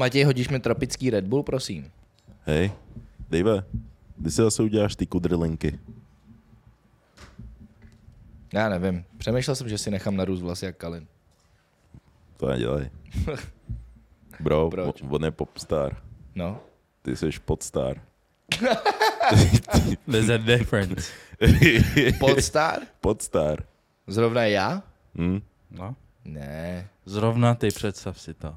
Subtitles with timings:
[0.00, 1.92] Matěj, hodíš mi tropický Red Bull, prosím.
[2.44, 2.72] Hej,
[3.30, 3.64] Dave,
[4.16, 5.78] kdy si zase uděláš ty kudrlinky?
[8.52, 9.04] Já nevím.
[9.18, 11.06] Přemýšlel jsem, že si nechám narůst vlasy jak Kalin.
[12.36, 12.90] To nedělej.
[14.40, 15.02] Bro, Proč?
[15.10, 15.96] on je popstar.
[16.34, 16.60] No.
[17.02, 18.00] Ty jsi podstar.
[20.10, 21.12] There's a difference.
[22.20, 22.78] Podstar?
[23.00, 23.64] podstar.
[24.06, 24.82] Zrovna já?
[25.18, 25.40] Hm?
[25.70, 25.96] No.
[26.24, 28.56] Ne, Zrovna ty, představ si to.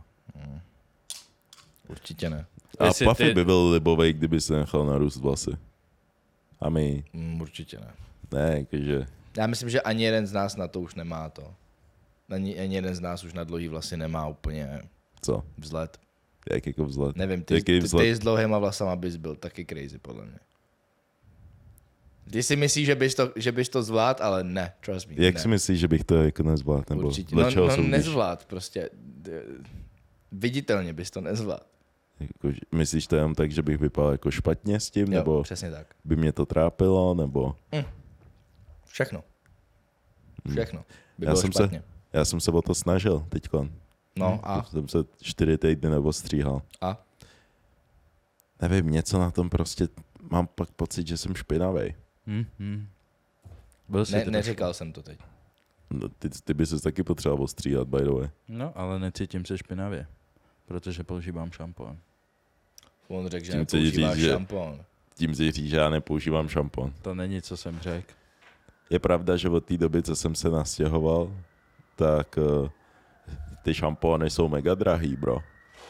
[1.89, 2.45] Určitě ne.
[2.79, 5.51] A Jestli Puffy ty- by byl libovej, kdyby se nechal narůst vlasy.
[6.61, 7.93] A my, Mm, určitě ne.
[8.31, 9.05] ne, jakože,
[9.37, 11.53] Já myslím, že ani jeden z nás na to už nemá to.
[12.29, 14.81] Ani, ani jeden z nás už na dlouhý vlasy nemá úplně
[15.21, 15.43] co?
[15.57, 15.97] vzhled.
[16.53, 17.15] Jak jako vzhled?
[17.15, 18.03] Nevím, ty, Jaký ty, vzhled?
[18.03, 20.39] ty s dlouhýma vlasama bys byl taky crazy, podle mě.
[22.31, 25.15] Ty si myslíš, že bys to, že bys to zvlád, ale ne, trust me.
[25.17, 25.39] Jak ne.
[25.41, 26.83] si myslíš, že bych to jako nezvládl?
[26.89, 27.35] Nebo Určitě.
[27.35, 27.91] No, no soudíš?
[27.91, 28.89] nezvlád, prostě.
[30.31, 31.67] Viditelně bys to nezvlád.
[32.19, 35.71] Jako, myslíš to jenom tak, že bych vypadal jako špatně s tím, Jo, nebo přesně
[35.71, 35.87] tak.
[36.05, 37.55] by mě to trápilo, nebo...
[38.85, 39.23] Všechno.
[40.49, 40.85] Všechno.
[41.17, 41.83] By Já bylo jsem se- špatně.
[42.13, 43.71] Já jsem se o to snažil teďkon.
[44.15, 46.61] No a, Jsem se čtyři týdny nebo stříhal.
[46.81, 47.05] a?
[48.61, 49.87] Nevím, něco na tom prostě...
[50.31, 51.95] Mám pak pocit, že jsem špinavý.
[52.27, 52.87] Hm, hm.
[53.89, 55.19] Byl jsi Ne, neříkal jsem to teď.
[55.89, 58.29] No, ty, ty by se taky potřeboval ostříhat, by the way.
[58.47, 60.07] No, ale necítím se špinavě,
[60.73, 61.97] protože používám šampon.
[63.07, 64.79] On řekl, že Tím nepoužívá říct, že- šampon.
[65.15, 66.93] Tím si říct, že já nepoužívám šampon.
[67.01, 68.13] To není, co jsem řekl.
[68.89, 71.33] Je pravda, že od té doby, co jsem se nastěhoval,
[71.95, 72.69] tak uh,
[73.63, 75.37] ty šampóny jsou mega drahý, bro.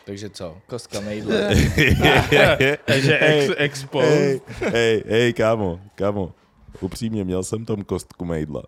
[0.06, 0.58] Takže co?
[0.68, 1.50] Kostka mejdle.
[2.86, 4.08] Takže ex, expose.
[4.10, 6.34] hej, hej, hej, kámo, kámo.
[6.82, 8.64] Upřímně, měl jsem tam kostku mejdla.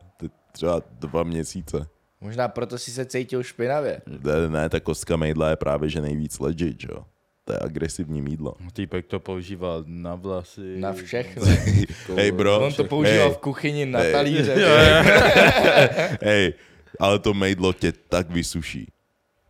[0.51, 1.87] Třeba dva měsíce.
[2.25, 4.01] Možná proto si se cítil špinavě.
[4.07, 7.05] Ne, ne, ta kostka mejdla je právě že nejvíc legit, jo.
[7.45, 8.53] To je agresivní mídlo.
[8.73, 10.79] Týpek to používal na vlasy.
[10.79, 11.45] Na všechno.
[12.15, 12.65] Hej, bro.
[12.65, 13.35] On to používal Hej.
[13.35, 14.11] v kuchyni na Hej.
[14.11, 14.55] talíře.
[16.21, 16.53] Hej,
[16.99, 18.87] ale to mejdlo tě tak vysuší.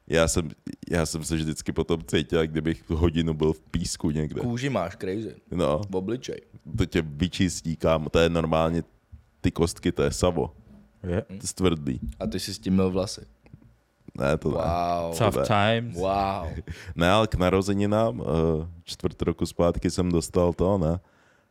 [0.08, 0.50] Já jsem,
[0.92, 4.42] já jsem se vždycky potom cítil, jak kdybych hodinu byl v písku někde.
[4.42, 5.36] Kůži máš crazy.
[5.52, 6.42] No, V obličej.
[6.78, 8.10] to tě vyčistí, kámo.
[8.10, 8.84] To je normálně,
[9.42, 10.52] ty kostky, to je savo.
[11.08, 11.22] Je.
[11.22, 12.00] To je stvrdlý.
[12.20, 13.22] A ty si s tím mil vlasy.
[14.18, 14.56] Ne, to ne.
[14.56, 15.18] Wow.
[15.18, 15.44] Tough ne.
[15.46, 15.96] times.
[15.96, 16.48] Wow.
[16.96, 18.26] Ne, ale k narozeninám uh,
[18.84, 21.00] čtvrt roku zpátky jsem dostal to, ne?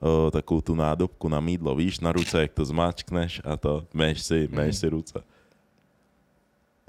[0.01, 4.23] Uh, takovou tu nádobku na mídlo, víš, na ruce, jak to zmáčkneš a to, méš
[4.23, 5.23] si, méš si ruce.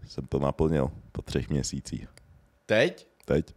[0.07, 2.07] Jsem to naplnil po třech měsících.
[2.65, 3.07] Teď?
[3.25, 3.53] Teď.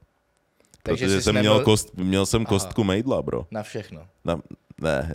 [0.83, 2.49] Takže Protože jsi jsem nebyl- měl, kost, měl jsem Aha.
[2.49, 3.47] kostku mejdla, bro.
[3.51, 4.07] Na všechno.
[4.25, 4.41] Na,
[4.81, 5.15] ne.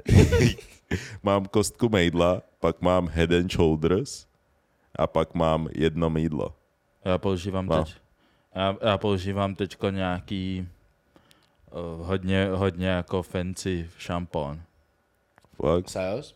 [1.23, 4.27] mám kostku mejdla, pak mám head and shoulders
[4.95, 6.55] a pak mám jedno mídlo.
[7.05, 7.83] Já používám No.
[7.83, 7.95] teď.
[8.55, 10.67] Já, já používám teďko nějaký
[11.71, 14.61] uh, hodně, hodně jako fancy šampon.
[15.55, 15.89] Fakt?
[15.89, 16.35] Sajos?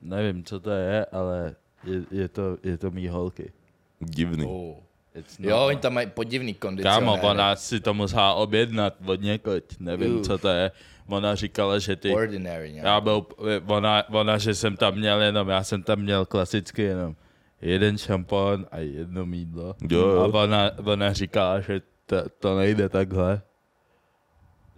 [0.00, 3.52] Nevím, co to je, ale je, je, to, je to mý holky.
[4.00, 4.46] Divný.
[4.46, 4.76] Oh.
[5.14, 7.04] It's not Jo, oni tam mají podivný kondicionéry.
[7.06, 10.26] Kámo, ona si to musela objednat od někoť, nevím, Uf.
[10.26, 10.70] co to je.
[11.06, 12.10] Ona říkala, že ty...
[12.14, 12.86] Ordinary nějak.
[12.86, 13.26] Já byl,
[13.66, 17.16] ona, ona, že jsem tam měl jenom, já jsem tam měl klasicky jenom
[17.62, 19.74] jeden šampon a jedno mídlo.
[19.90, 20.20] Jo.
[20.20, 23.42] A ona, ona říkala, že to, to nejde takhle.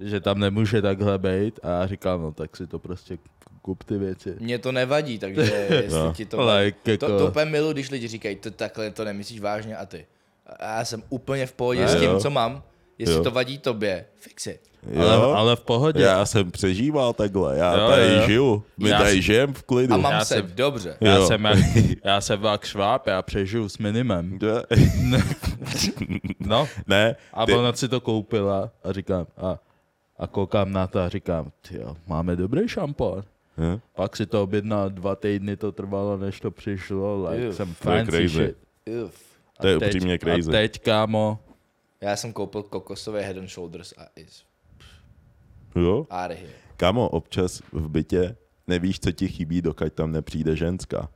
[0.01, 1.61] Že tam nemůže takhle být.
[1.63, 3.19] A já říkám, no tak si to prostě
[3.63, 4.37] kup ty věci.
[4.41, 6.13] Mně to nevadí, takže jestli No.
[6.17, 6.47] ti to.
[6.57, 9.87] Like, jako, To, to úplně milu, když lidi říkají, to takhle to nemyslíš vážně a
[9.87, 10.07] ty.
[10.61, 12.21] A já jsem úplně v pohodě Ne, s tím, jo.
[12.21, 12.63] co mám.
[12.99, 13.23] Jestli Jo.
[13.25, 14.61] to vadí tobě, fix it.
[14.99, 15.23] ale, Jo?
[15.37, 16.03] ale v pohodě.
[16.03, 18.23] Já jsem přežíval takhle, já Jo, tady jo.
[18.27, 19.95] žiju, my Já tady si- žijem v klidu.
[19.95, 20.97] A mám Já se jsem- dobře.
[21.01, 21.27] Já Jo.
[21.27, 21.59] jsem, jak,
[22.05, 24.39] já jsem jak šváb, já přežiju s minimem.
[26.41, 29.59] No, ne, a ty, ona si to koupila a říkám, a,
[30.19, 33.25] a koukám na to a říkám, jo, máme dobrý šampon.
[33.59, 33.81] Hm?
[33.95, 37.91] Pak si to objednal, dva týdny to trvalo, než to přišlo, like Uf, some to
[37.91, 38.29] je fancy crazy.
[38.29, 38.57] shit.
[39.05, 39.26] Uf.
[39.59, 40.49] A To je teď- upřímně crazy.
[40.51, 41.39] A teď, kámo,
[42.01, 44.45] Já jsem koupil kokosové head and shoulders a is
[45.77, 46.07] jo?
[46.11, 46.51] here.
[46.77, 48.37] Kámo, občas v bytě
[48.67, 51.09] nevíš, co ti chybí, dokud tam nepřijde ženská.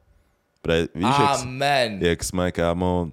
[0.62, 1.98] Pre, víš, jak, Amen.
[2.02, 3.12] jak jsme, kámo,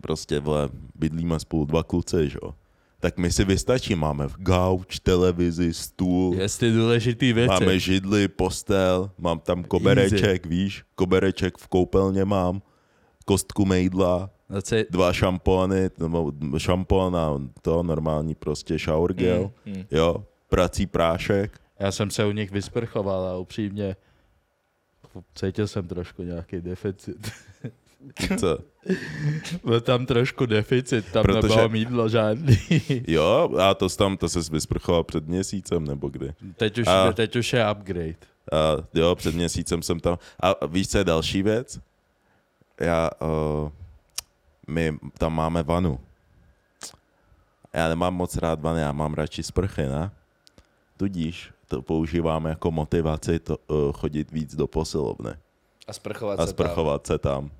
[0.00, 2.54] prostě, vole, bydlíme spolu dva kluci, že jo?
[3.00, 7.48] Tak my si vystačí, máme gauč, televizi, stůl, jestli důležitý věci.
[7.48, 12.62] máme židli, postel, mám tam kobereček, víš, kobereček v koupelně mám,
[13.24, 14.30] kostku mejdla,
[14.90, 19.84] Dva šampóny, nebo šampón a to normální prostě shower gel, Mm, mm.
[19.90, 23.96] jo, prací prášek, Já jsem se u nich vysprchoval a upřímně
[25.34, 27.30] cítil jsem trošku nějaký deficit.
[28.40, 28.58] Co?
[29.64, 32.58] Byl tam trošku deficit, tam Protože- nebylo mídlo žádný.
[33.06, 36.32] Jo, a to tam, to se vysprchoval před měsícem, nebo kdy?
[36.56, 38.14] Teď už, A- teď už je upgrade.
[38.52, 38.56] A
[38.94, 40.18] jo, před měsícem jsem tam.
[40.40, 41.80] A víš, co je další věc?
[42.80, 43.70] Já, uh,
[44.68, 45.98] my tam máme vanu.
[47.72, 50.10] Já nemám moc rád vany, já mám radši sprchy, ne?
[50.96, 55.30] Tudíž to používám jako motivaci to, uh, chodit víc do posilovny
[55.88, 57.48] A sprchovat a se sprchovat se tam.
[57.48, 57.50] tam.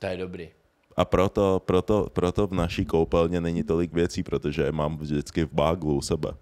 [0.00, 0.48] To je dobrý.
[0.96, 5.52] A proto, proto, proto v naší koupelně není tolik věcí, protože je mám vždycky v
[5.52, 6.32] báglu u sebe.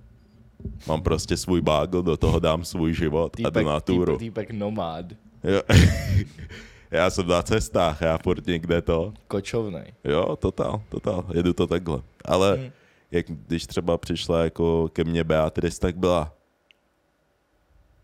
[0.87, 4.19] Mám prostě svůj bágl, do toho dám svůj život a jdu na túru.
[4.19, 5.07] týpek, týpek nomád.
[5.45, 5.63] Jo.
[6.91, 9.13] já jsem na cestách, já furt někde to.
[9.29, 9.95] Kočovnej.
[10.05, 12.03] Jo, totál, totál, jedu to takhle.
[12.25, 12.71] Ale Hmm.
[13.11, 16.33] jak když třeba přišla jako ke mně Beatrice, tak byla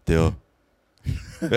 [0.04, 0.34] Tyjo.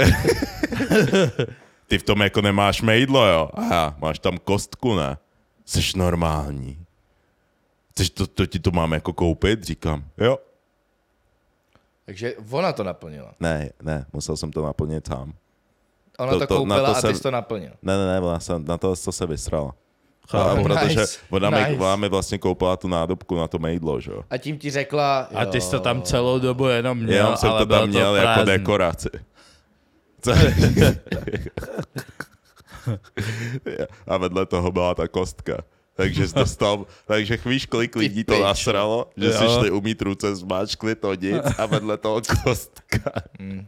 [1.87, 3.49] Ty v tom jako nemáš mejdlo, jo?
[3.53, 5.17] Aha, máš tam kostku, ne?
[5.65, 6.85] Jsi normální.
[7.91, 9.63] Chceš to, to ti to mám jako koupit?
[9.63, 10.37] Říkám, jo.
[12.05, 13.33] Takže ona to naplnila.
[13.39, 15.33] Ne, ne, musel jsem to naplnit sám.
[16.19, 17.71] Ona To- to, to- to na koupila to a ty jsem- jsi to naplnil.
[17.81, 19.73] Ne, ne, ne, ona se, na to, to se vysrala.
[20.33, 20.63] A, Chápu.
[20.63, 21.71] protože Nice, ona, mi, nice.
[21.83, 24.23] ona mi vlastně koupila tu nádobku na to mejdlo, že jo?
[24.29, 25.19] A tím ti řekla...
[25.35, 26.03] A ty jsi to tam jo.
[26.03, 29.09] celou dobu jenom měl, Jenom jsem ale to tam měl to jako dekoraci.
[30.21, 30.31] Co?
[34.07, 35.57] a vedle toho byla ta kostka.
[35.95, 39.59] Takže jsi dostal, takže víš, kolik lidí to nasralo, že si Jo.
[39.59, 43.11] šli umít ruce, zmáčkli to nic a vedle toho kostka.
[43.39, 43.67] Mm.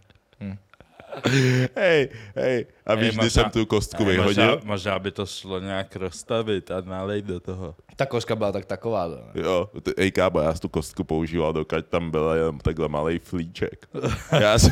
[1.75, 4.46] Hej, hej, a víš, Hej, kdy možná- jsem tu kostku Ne, vyhodil?
[4.48, 7.75] Možná, možná by to šlo nějak rozstavit a nalejt do toho.
[7.96, 9.08] Ta koska byla tak taková.
[9.08, 9.18] Ne?
[9.42, 13.19] Jo, t- ej kámo, já jsem tu kostku používal, dokud tam byl jenom takhle malý
[13.19, 13.90] flíček.
[14.40, 14.72] Já jsem...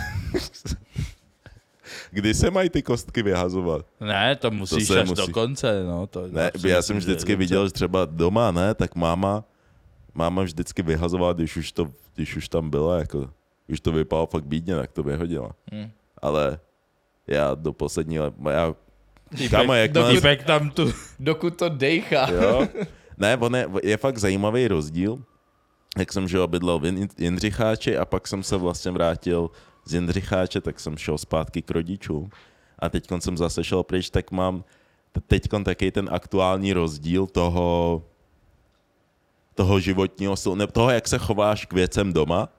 [2.11, 3.85] Kdy se mají ty kostky vyhazovat?
[3.99, 5.21] Ne, to musíš se až musí.
[5.27, 6.07] do konce, no.
[6.07, 9.43] To, Ne, já jsem vždycky viděl, že třeba doma, ne, tak máma,
[10.13, 13.29] máma vždycky vyhazovala, když už, to, když už tam byla, jako,
[13.67, 15.51] už to vypadalo fakt bídně, tak to vyhodila.
[15.73, 15.89] Hm.
[16.21, 16.59] Ale
[17.27, 18.75] já do poslední let, já,
[19.29, 20.93] Týpek, kámo, jak dokud- týpek tam tu...
[21.19, 22.31] Dokud to dejchá.
[22.31, 22.67] jo,
[23.17, 25.23] ne, on je, je fakt zajímavý rozdíl,
[25.97, 29.49] jak jsem žil bydlel v Jin- Jindřicháči a pak jsem se vlastně vrátil
[29.85, 32.29] z Jindřicháče, tak jsem šel zpátky k rodičům
[32.79, 34.63] a teď jsem zase šel pryč, tak mám
[35.27, 38.03] teď taky ten aktuální rozdíl toho
[39.55, 42.49] toho životního stylu, ne, toho, jak se chováš k věcem doma,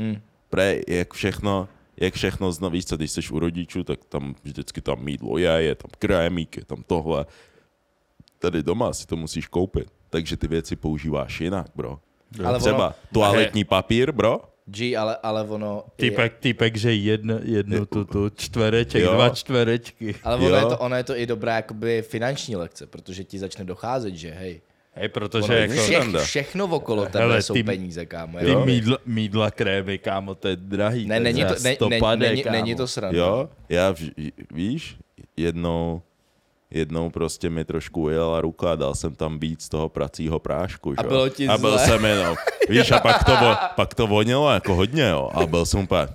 [0.00, 0.20] Hm.
[0.50, 1.68] pre, jak všechno,
[2.00, 5.50] jak všechno zna, víš co, když jsi u rodičů, tak tam vždycky tam mídlo je,
[5.50, 7.26] je tam krémík, je tam tohle.
[8.38, 11.98] Tady doma si to musíš koupit, takže ty věci používáš jinak, bro.
[12.44, 15.84] Ale Třeba ono, toaletní papír, bro, G, ale, ale ono...
[15.96, 19.12] Týpek, týpek, že jedno, jednu Je- tu, tu čtvereček, Jo.
[19.14, 20.14] dva čtverečky.
[20.22, 20.54] Ale ono Jo.
[20.54, 24.30] je, to, ono je to i dobrá jakoby finanční lekce, protože ti začne docházet, že
[24.30, 24.60] hej,
[25.00, 25.72] Hej, protože ono, jako...
[25.74, 28.38] všech, všechno okolo tebe Hele, jsou ty- peníze, kámo.
[28.38, 28.64] Ty jo?
[28.64, 31.06] mídla, mídla krémy, kámo, to je drahý.
[31.06, 32.56] Ne, je není to, ne, 100 ne, není, kámo.
[32.56, 33.18] není to sranda.
[33.18, 34.96] jo, já, vž- víš,
[35.36, 36.02] jednou,
[36.70, 41.02] jednou prostě mi trošku ujela ruka a dal jsem tam víc toho pracího prášku, A
[41.02, 41.08] že jo?
[41.08, 41.86] bylo ti A byl zle.
[41.86, 42.36] jsem jenom,
[42.68, 43.32] víš, a pak to,
[43.76, 46.08] pak to vonilo jako hodně, jo, a byl jsem úplně,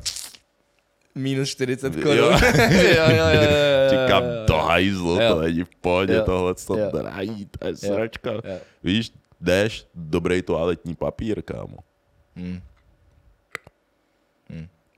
[1.15, 2.03] Minus 40 Jo.
[2.03, 2.17] korun.
[2.71, 5.33] jo, jo, jo, jo, jo, Říkám, to hajzlu, Jo.
[5.35, 6.23] to není v pohodě, Jo.
[6.25, 8.31] tohle to drahý, to je sračka.
[8.31, 8.41] Jo.
[8.83, 11.77] Víš, jdeš, dobrý toaletní papír, kámo.
[12.35, 12.59] Hm.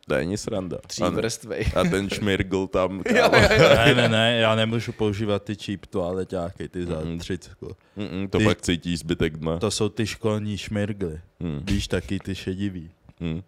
[0.10, 0.78] To není sranda.
[0.88, 1.66] Tří A, vrstvej.
[1.76, 3.70] a ten šmirgl tam, Jo, jo, jo.
[3.76, 7.20] Ne, ne, ne, já nemůžu používat ty cheap toaleťáky, ty za Mm.
[7.20, 7.52] 30.
[7.98, 9.58] Mm-mm, to Ty- pak cítíš zbytek dne.
[9.60, 11.22] To jsou ty školní šmirgly.
[11.42, 11.60] Hmm.
[11.66, 12.92] Víš, taky ty šedivý.
[13.20, 13.42] Hmm.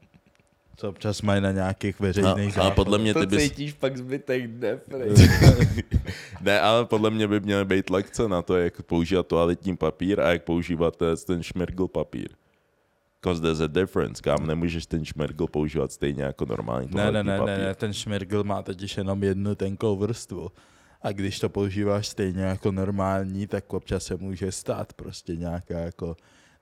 [0.80, 3.44] Co občas mají na nějakých A, veřejných a podle mě To ty bys...
[3.44, 4.80] cítíš pak zbytek dne.
[6.42, 10.32] Ne, ale podle mě by měly být lekce na to, jak používat toaletní papír a
[10.32, 12.30] jak používat ten- ten šmirgl papír.
[13.22, 17.34] Because there's a difference, kam nemůžeš ten šmirgl používat stejně jako normální Ne, toaletní ne,
[17.34, 17.58] ne, papír.
[17.58, 20.52] ne, ne, ten šmirgl má totiž jenom jednu tenkou vrstvu.
[21.02, 26.16] A když to používáš stejně jako normální, tak občas se může stát prostě nějaká jako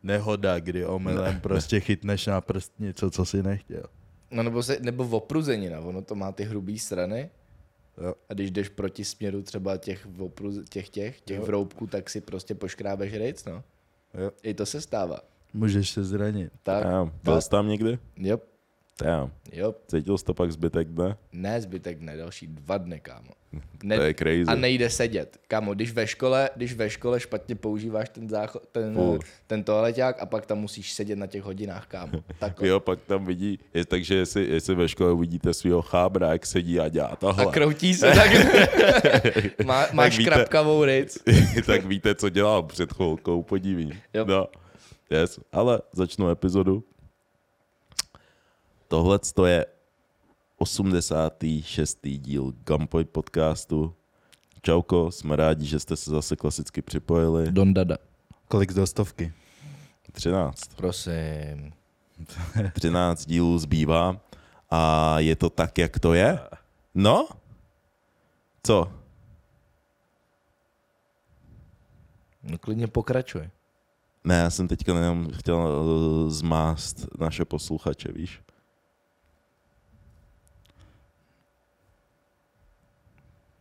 [0.03, 3.83] nehoda, kdy omylem prostě chytneš na prst něco, co si nechtěl.
[4.31, 7.29] No nebo, se, nebo opruzenina, ono to má ty hrubý strany.
[8.03, 8.13] Jo.
[8.29, 11.45] A když jdeš proti směru třeba těch, opruz, těch, těch, těch Jo.
[11.45, 13.63] vroubků, tak si prostě poškrábeš rejc, no.
[14.13, 14.31] Jo.
[14.43, 15.19] I to se stává.
[15.53, 16.51] Můžeš se zranit.
[16.63, 17.99] Tak, A, byl jsi tam někdy?
[18.17, 18.43] yep.
[19.03, 19.31] Damn.
[19.51, 21.17] Jo, Cítil jsi to pak zbytek dne?
[21.31, 23.29] ne zbytek dne, další dva dny, kámo.
[23.95, 24.43] To je crazy.
[24.47, 25.37] A nejde sedět.
[25.47, 29.25] Kámo, když ve škole, když ve škole špatně používáš ten, záchod, ten, Furt.
[29.47, 32.11] ten toaleťák a pak tam musíš sedět na těch hodinách, kámo.
[32.39, 32.67] Takhle.
[32.67, 36.79] Jo, pak tam vidí, je, takže jestli, jestli ve škole uvidíte svého chábra, jak sedí
[36.79, 38.31] a dělá tohle, A kroutí se tak.
[39.65, 41.17] Má, máš víte- krapkavou ric.
[41.65, 43.89] tak víte, co dělal před chvilkou, podívej.
[44.13, 44.25] Jo.
[44.25, 44.47] No,
[45.11, 45.39] yes.
[45.51, 46.83] Ale začnu epizodu.
[48.87, 49.65] Tohle je
[50.57, 51.99] 86.
[52.03, 53.93] díl Gunpoy podcastu.
[54.61, 57.51] Čauko, jsme rádi, že jste se zase klasicky připojili.
[57.51, 57.97] Don Dada.
[58.47, 59.33] Kolik do stovky?
[60.11, 60.75] 13.
[60.75, 61.73] Prosím.
[62.73, 64.21] 13 dílů zbývá
[64.69, 66.39] a je to tak, jak to je?
[66.95, 67.27] No?
[68.63, 68.91] Co?
[72.43, 73.49] No klidně pokračuj.
[74.23, 78.41] Ne, já jsem teďka jenom chtěl uh, zmást naše posluchače, víš?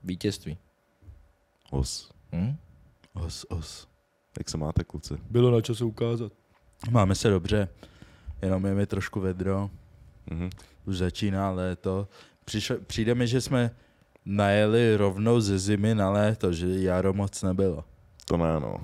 [0.06, 0.58] Vítězství.
[1.70, 2.10] Os.
[2.32, 2.56] Hm?
[3.14, 3.88] Os, os.
[4.38, 5.14] Jak se máte, kluci?
[5.30, 6.32] Bylo na čase ukázat.
[6.90, 7.68] Máme se dobře,
[8.42, 9.70] jenom je mi trošku vedro,
[10.30, 10.50] Mhm.
[10.86, 12.08] už začíná léto.
[12.44, 13.70] Přišlo, přijde mi, že jsme
[14.24, 17.84] najeli rovnou ze zimy na léto, že jaro moc nebylo.
[18.24, 18.80] To ne, no.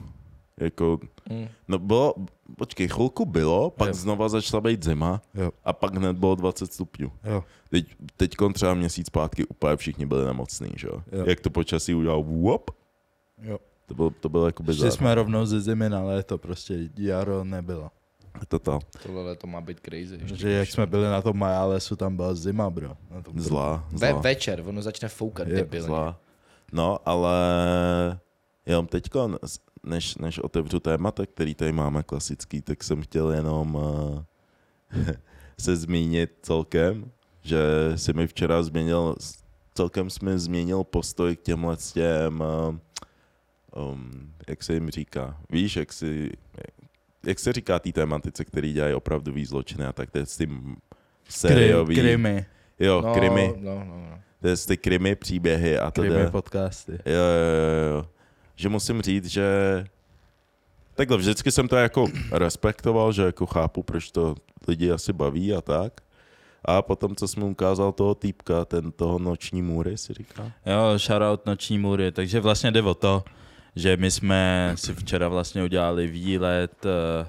[0.62, 0.98] Jako,
[1.30, 1.46] Hm.
[1.68, 2.14] no bylo,
[2.58, 3.94] počkej, chvilku bylo, pak Jo.
[3.94, 5.50] znova začala být zima Jo.
[5.64, 7.12] a pak hned bylo 20 stupňů.
[7.24, 7.44] Jo.
[7.70, 11.02] Teď, teď třeba měsíc zpátky úplně všichni byli nemocní, že jo?
[11.26, 12.70] Jak to počasí udělal, whoop,
[13.42, 13.58] jo.
[13.86, 14.90] to bylo, to bylo jako Šli bizar.
[14.90, 17.90] jsme rovnou ze zimy na léto, prostě jaro nebylo.
[18.48, 20.18] To to, Tohle to má být crazy.
[20.20, 20.36] ještě.
[20.36, 22.96] Že jak jsme byli na tom Majálesu, tam byla zima, bro.
[23.10, 24.20] Na tom zlá, Ve, zlá.
[24.20, 25.86] večer, ono začne foukat Je, debilně.
[25.86, 26.18] Zlá.
[26.72, 27.36] No, ale
[28.66, 29.38] jenom teďko,
[29.82, 34.22] než, než otevřu témata, který tady máme klasický, tak jsem chtěl jenom uh,
[35.60, 37.10] se zmínit celkem,
[37.42, 37.58] že
[37.96, 39.16] si mi včera změnil,
[39.74, 45.36] celkem jsi mi změnil postoj k těmhle s těm, uh, um, jak se jim říká,
[45.50, 46.30] víš, jak si,
[47.26, 50.76] jak se říká té tématice, který dělají opravdový zločiny a tak, to je s tím
[51.28, 52.46] sériový, Krimi,
[52.78, 54.20] jo, No, krimi, No, no, no.
[54.40, 56.92] to je ty krimi příběhy a to krimi podcasty.
[56.92, 58.06] Jo, jo, jo, jo.
[58.56, 59.44] Že musím říct, že
[60.94, 64.34] takhle vždycky jsem to jako respektoval, že jako chápu, proč to
[64.68, 66.00] lidi asi baví a tak.
[66.64, 70.52] A potom, co jsem mu ukázal toho týpka, ten toho noční můry, si říká.
[70.66, 73.24] Jo, shoutout Noční můry, takže vlastně jde o to,
[73.76, 77.26] že my jsme si včera vlastně udělali výlet eh,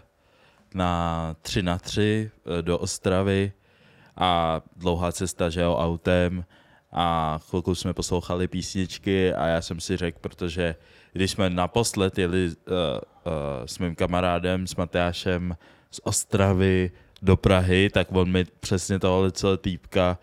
[0.73, 3.51] na 3 na 3 eh, do Ostravy
[4.17, 6.45] a dlouhá cesta, že jo, autem
[6.91, 10.75] a chvilku jsme poslouchali písničky a já jsem si řekl, protože
[11.13, 13.31] když jsme naposled jeli uh, uh,
[13.65, 15.57] s mým kamarádem, s Matyášem
[15.91, 16.91] z Ostravy
[17.21, 20.17] do Prahy, tak on mi přesně tohle celé týpka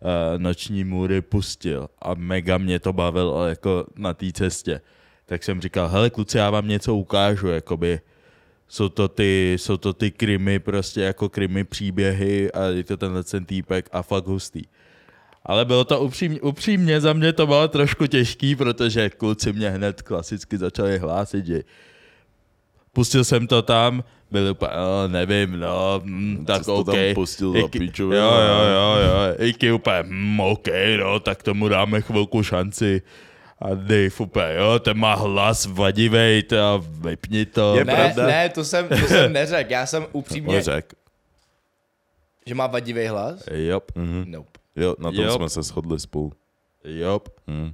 [0.00, 0.08] uh,
[0.42, 4.80] noční můry pustil a mega mě to bavilo jako na té cestě.
[5.26, 8.00] Tak jsem říkal, hele kluci, já vám něco ukážu, jakoby
[8.68, 13.24] jsou to ty, jsou to ty krimi, prostě jako krimi příběhy a je to tenhle
[13.24, 14.62] ten týpek a fakt hustý.
[15.46, 20.02] Ale bylo to upřímně, upřímně, za mě to bylo trošku těžký, protože kluci mě hned
[20.02, 21.60] klasicky začali hlásit, že
[22.92, 27.14] pustil jsem to tam, byl úplně, oh, nevím, no, mm, tak jsi to tam OK.
[27.14, 28.30] pustil za Iky- piču, jo, jo.
[28.30, 30.66] jo, jo, jo, Iky úplně, hm, OK,
[31.00, 33.02] no, tak tomu dáme chvilku šanci.
[33.60, 37.76] A Dave úplně, jo, ten má hlas vadivej, to a vypni to.
[37.76, 38.26] Je Ne, pravda?
[38.26, 39.72] ne, to jsem, to jsem neřekl.
[39.72, 40.92] Já jsem upřímně, On řek.
[42.46, 43.44] že má vadivý hlas?
[43.52, 44.24] Jop, Mhm.
[44.26, 44.57] Nope.
[44.78, 45.32] Jo, na tom Jo.
[45.36, 46.32] jsme se shodli spolu.
[46.84, 47.72] jop, Mhm.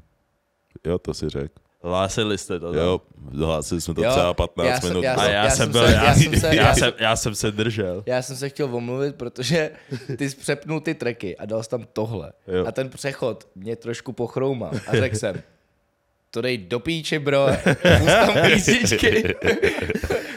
[0.86, 1.52] Jo, to si řek.
[1.82, 2.74] hlásili jste to.
[2.74, 5.02] Jo, dohlásili jsme to Jo, třeba 15 já jsem- minut.
[5.02, 7.16] já A za- já, já jsem jsem byl, se- já, jsem se- já, jsem, já
[7.16, 8.02] jsem se držel.
[8.06, 9.70] Já jsem se chtěl omluvit, protože
[10.18, 12.32] ty jsi přepnul ty tracky a dal jsi tam tohle.
[12.48, 12.66] Jo.
[12.66, 14.70] A ten přechod mě trošku pochroumal.
[14.86, 15.42] A řekl jsem,
[16.34, 17.46] to dej do píči, bro,
[18.26, 19.34] tam písničky.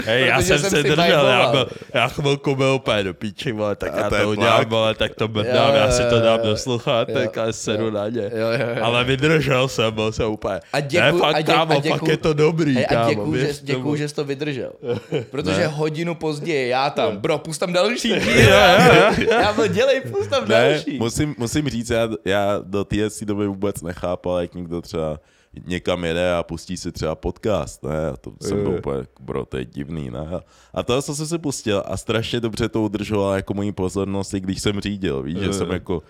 [0.06, 3.76] Hej, já jsem, jsem se držel, já, byl, já chvilku byl úplně do píči, vole,
[3.76, 7.36] tak A já to udělám, vole, tak to brdám, já si to dám do sluchátek
[7.36, 8.22] Jo, a sedu na ně.
[8.22, 8.84] Jo, jo, jo.
[8.84, 11.90] Ale vydržel jsem, byl jsem úplně, A děkuj- ne, fakt, a dě- kámo, a děkuj-
[12.00, 14.72] fakt je to dobrý, Hej, a kámo, děkuju, že, děkuju, že jsi to vydržel.
[15.32, 18.10] Protože hodinu později já tam, bro, pust tam další.
[19.30, 20.98] já byl dělej, pust tam Ne, další.
[21.00, 25.20] musím, musím říct, já, já do té doby vůbec nechápal, jak někdo třeba
[25.66, 29.46] někam jede a pustí si třeba podcast, ne, a to jsem byl úplně, jako, bro,
[29.46, 30.28] to je divný, ne,
[30.74, 34.62] a to jsem si pustil a strašně dobře to udržovala jako moji pozornost, i když
[34.62, 36.04] jsem řídil, víš, že jsem jako,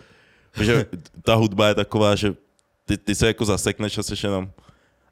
[0.62, 0.86] že
[1.22, 2.34] ta hudba je taková, že
[2.86, 4.50] ty, ty se jako zasekneš a jsi jenom,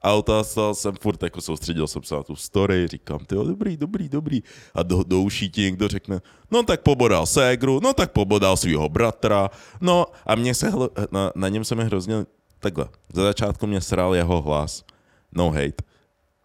[0.02, 4.10] A toho jsem furt jako soustředil jsem se na tu story, říkám, ty dobrý, dobrý,
[4.10, 4.44] dobrý.
[4.74, 8.90] A do, do uší ti někdo řekne, no tak pobodal ségru, no tak pobodal svého
[8.90, 9.50] bratra,
[9.82, 10.72] no a mě se,
[11.12, 12.26] na, na něm se mi hrozně,
[12.60, 14.84] takhle, za začátku mě sral jeho hlas,
[15.32, 15.84] no hate,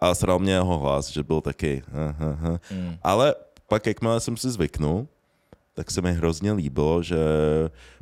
[0.00, 2.58] a sral mě jeho hlas, že byl taky, uh, uh, uh.
[2.70, 2.96] Mm.
[3.02, 3.34] ale
[3.68, 5.08] pak jakmile jsem si zvyknul,
[5.74, 7.16] tak se mi hrozně líbilo, že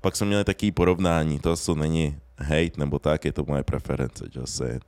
[0.02, 4.24] pak jsme měli takové porovnání, to co není hate nebo tak, je to moje preference,
[4.32, 4.84] just saying.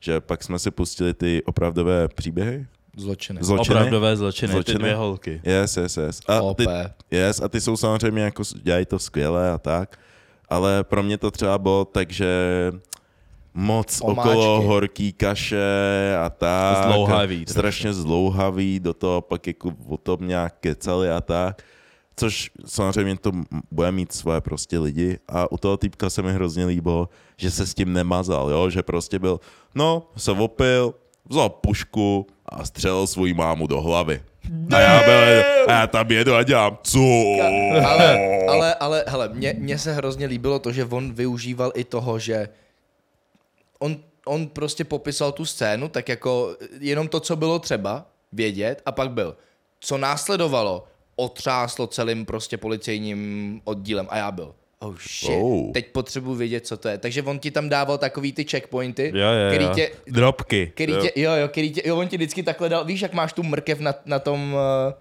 [0.00, 2.66] Že pak jsme si pustili ty opravdové příběhy.
[2.96, 3.38] Zločiny.
[3.42, 3.76] Zločiny.
[3.76, 4.74] Opravdové zločiny, Zločiny.
[4.74, 5.40] ty dvě holky.
[5.44, 6.20] Yes, yes, yes.
[6.28, 6.64] A ty,
[7.10, 9.98] yes, a ty jsou samozřejmě jako, dělají to skvěle a tak,
[10.50, 12.28] ale pro mě to třeba bylo tak, že
[13.54, 14.30] moc Omáčky.
[14.30, 16.84] okolo horký kaše a tak.
[16.84, 21.62] Zdlouhavý a Strašně zdlouhavý, do toho pak jako o tom nějak kecali a tak.
[22.16, 23.32] Což samozřejmě to
[23.70, 27.66] bude mít svoje prostě lidi a u toho týpka se mi hrozně líbilo, že se
[27.66, 28.70] s tím nemazal, jo?
[28.70, 29.40] že prostě byl,
[29.74, 30.94] no, se opil,
[31.28, 34.22] vzal pušku a střelil svou mámu do hlavy.
[34.74, 37.00] A já, byl, a já tam jedu a dělám, co?
[37.86, 42.18] Ale, ale, ale, hele, mně, mně se hrozně líbilo to, že on využíval i toho,
[42.18, 42.48] že
[43.78, 48.92] on, on prostě popisal tu scénu, tak jako jenom to, co bylo třeba vědět a
[48.92, 49.36] pak byl.
[49.80, 54.54] Co následovalo, otřáslo celým prostě policejním oddílem a já byl.
[54.82, 55.72] Oh shit, Oh.
[55.72, 56.98] teď potřebuji vědět, co to je.
[56.98, 59.70] Takže on ti tam dával takový ty checkpointy, Jo, jo, který jo.
[59.74, 60.70] tě, Dropky.
[60.74, 61.00] který Jo.
[61.02, 63.42] tě, jo, jo, který tě, jo, on ti vždycky takhle dal, víš, jak máš tu
[63.42, 64.56] mrkev na, na tom,
[64.90, 64.94] eh,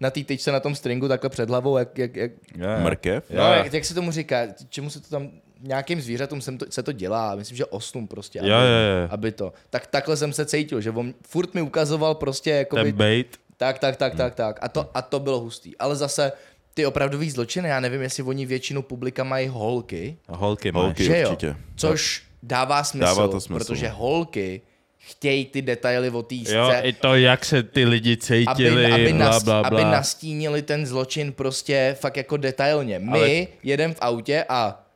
[0.00, 2.66] na té tyčce, na tom stringu, takhle před hlavou, jak, jak, jak jo.
[2.82, 3.30] Mrkev?
[3.30, 6.82] No, jak, jak se tomu říká, čemu se to tam, nějakým zvířatům jsem to, se
[6.82, 9.08] to dělá, myslím, že oslům prostě, aby, Jo, jo, jo.
[9.10, 9.52] aby to.
[9.70, 13.36] Tak takhle jsem se cítil, že on furt mi ukazoval prostě, jakoby, Ten bait.
[13.56, 13.98] tak, tak, Hmm.
[13.98, 14.58] tak, tak, tak.
[14.62, 15.76] A to, a to bylo hustý.
[15.76, 16.32] Ale zase
[16.74, 20.82] ty opravdový zločiny, já nevím, jestli oni většinu publika mají holky, Holky máš.
[20.84, 21.04] Holky.
[21.04, 21.28] že jo?
[21.30, 21.56] určitě.
[21.76, 23.58] Což dává smysl, Dává to smysl.
[23.64, 24.60] protože holky
[24.98, 29.02] chtějí ty detaily o té Jo, scéně, i to, jak se ty lidi cítili, aby,
[29.04, 29.90] aby, bla, nas, bla, aby bla.
[29.90, 32.98] nastínili ten zločin prostě fakt jako detailně.
[32.98, 33.46] My Ale- Ale...
[33.62, 34.86] jedem v autě a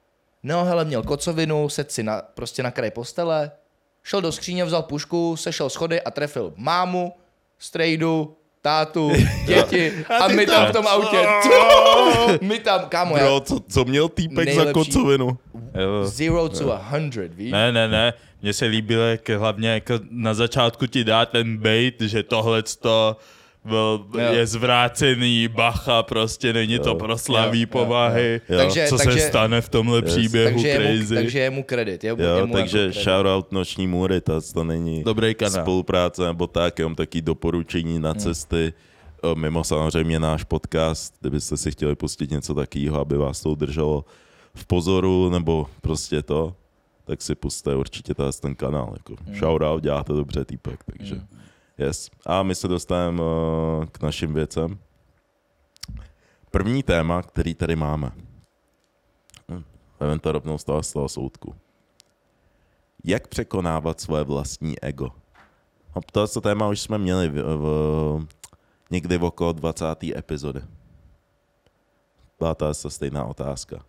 [0.42, 3.50] no hele, měl kocovinu, sedl si na, prostě na kraj postele,
[4.02, 7.12] šel do skříně, vzal pušku, sešel schody a trefil mámu,
[7.58, 9.12] strejdu, tátu,
[9.46, 11.26] děti a, my tam v tom autě.
[12.40, 15.38] my tam, kámo, Bro, co, co měl týpek za kocovinu?
[16.04, 17.52] Zero to a hundred, víš?
[17.52, 18.12] Ne, ne, ne.
[18.42, 23.16] Mně se líbilo, jak hlavně jako na začátku ti dá ten bait, že tohle to.
[24.32, 28.40] Je zvrácený, bacha, prostě není to pro slaví Jo, jo, povahy.
[28.48, 28.56] jo.
[28.58, 31.14] Takže- Co takže- se stane v tomhle příběhu, takže, je mu, crazy.
[31.14, 32.04] takže je mu kredit.
[32.04, 33.04] Je, mu- je Jo, mu takže jako kredit.
[33.04, 35.62] shoutout Noční můry, to, to není Dobrý kanál.
[35.62, 38.72] spolupráce nebo tak, jenom taky doporučení na cesty.
[39.22, 44.04] O, Mimo samozřejmě náš podcast, kdybyste si chtěli pustit něco takového, aby vás to udrželo
[44.54, 46.54] v pozoru, nebo prostě to,
[47.04, 48.94] tak si puste určitě tady ten kanál.
[48.96, 51.14] Jako shoutout, děláte dobře týpek, takže
[51.78, 52.10] yes.
[52.26, 54.78] A my se dostaneme uh, k našim věcem.
[56.50, 58.12] První téma, který tady máme.
[59.50, 59.64] Hm,
[60.00, 61.54] Vem to rovnou z toho, z toho soudku.
[63.04, 65.10] Jak překonávat svoje vlastní ego?
[65.96, 68.26] No, tohle téma už jsme měli v, v,
[68.90, 69.86] někdy v okolo 20.
[70.02, 70.60] epizody.
[72.38, 73.84] Byla to asi stejná otázka.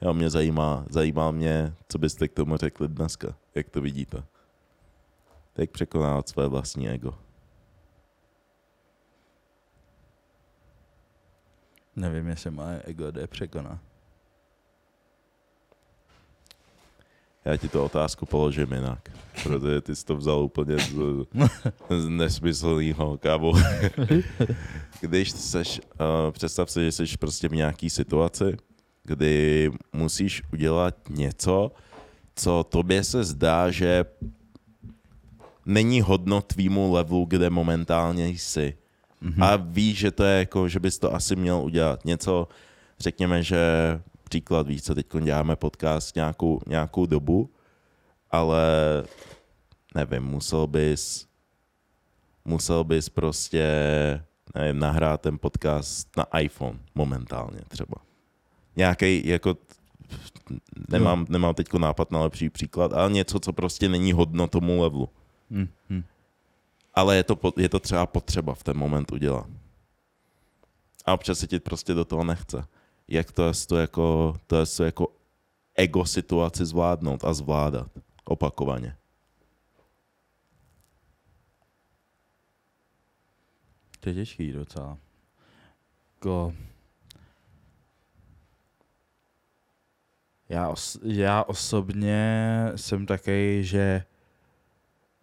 [0.00, 4.22] Jo, mě zajímá, zajímá mě, co byste k tomu řekli dneska, jak to vidíte.
[5.56, 7.14] Jak překonávat své vlastní ego.
[11.96, 13.78] Nevím, jestli moje ego jde překonat.
[17.44, 19.10] Já ti tu otázku položím jinak,
[19.42, 20.94] protože ty jsi to vzal úplně z,
[21.98, 23.52] z nesmyslného kávu.
[25.00, 28.56] Když seš, uh, představ si, že jsi prostě v nějaký situaci,
[29.04, 31.72] kdy musíš udělat něco,
[32.34, 34.04] co tobě se zdá, že
[35.66, 38.76] není hodno tvýmu levelu, kde momentálně jsi.
[39.22, 39.44] Mm-hmm.
[39.44, 42.04] A víš, že to je jako, že bys to asi měl udělat.
[42.04, 42.48] Něco,
[42.98, 43.60] řekněme, že
[44.24, 47.50] příklad, víš, co teď děláme podcast nějakou, nějakou dobu,
[48.30, 48.62] ale
[49.94, 51.26] nevím, musel bys
[52.46, 53.66] musel bys prostě
[54.54, 57.96] nevím, nahrát ten podcast na iPhone momentálně třeba.
[58.76, 59.56] Nějaký jako
[60.88, 65.08] nemám, nemám teď nápad na lepší příklad, ale něco, co prostě není hodno tomu levelu.
[65.50, 66.02] Hm, hm.
[66.94, 69.46] Ale je to, je to třeba potřeba v ten moment udělat.
[71.06, 72.64] A občas se ti prostě do toho nechce.
[73.08, 75.12] Jak to je to jako, to je to jako
[75.74, 77.90] ego situaci zvládnout a zvládat
[78.24, 78.96] opakovaně.
[84.00, 84.98] To je těžký docela.
[86.14, 86.54] Jako...
[90.48, 94.04] Já, os- já osobně jsem takový, že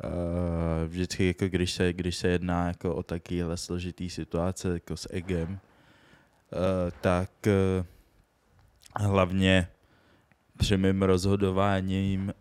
[0.04, 5.14] Uh, vždycky, jako když, se, když se jedná jako o takovéhle složitý situace, jako s
[5.14, 5.60] egem, uh,
[7.02, 7.86] tak uh,
[9.06, 9.68] hlavně
[10.58, 12.34] při mým rozhodováním,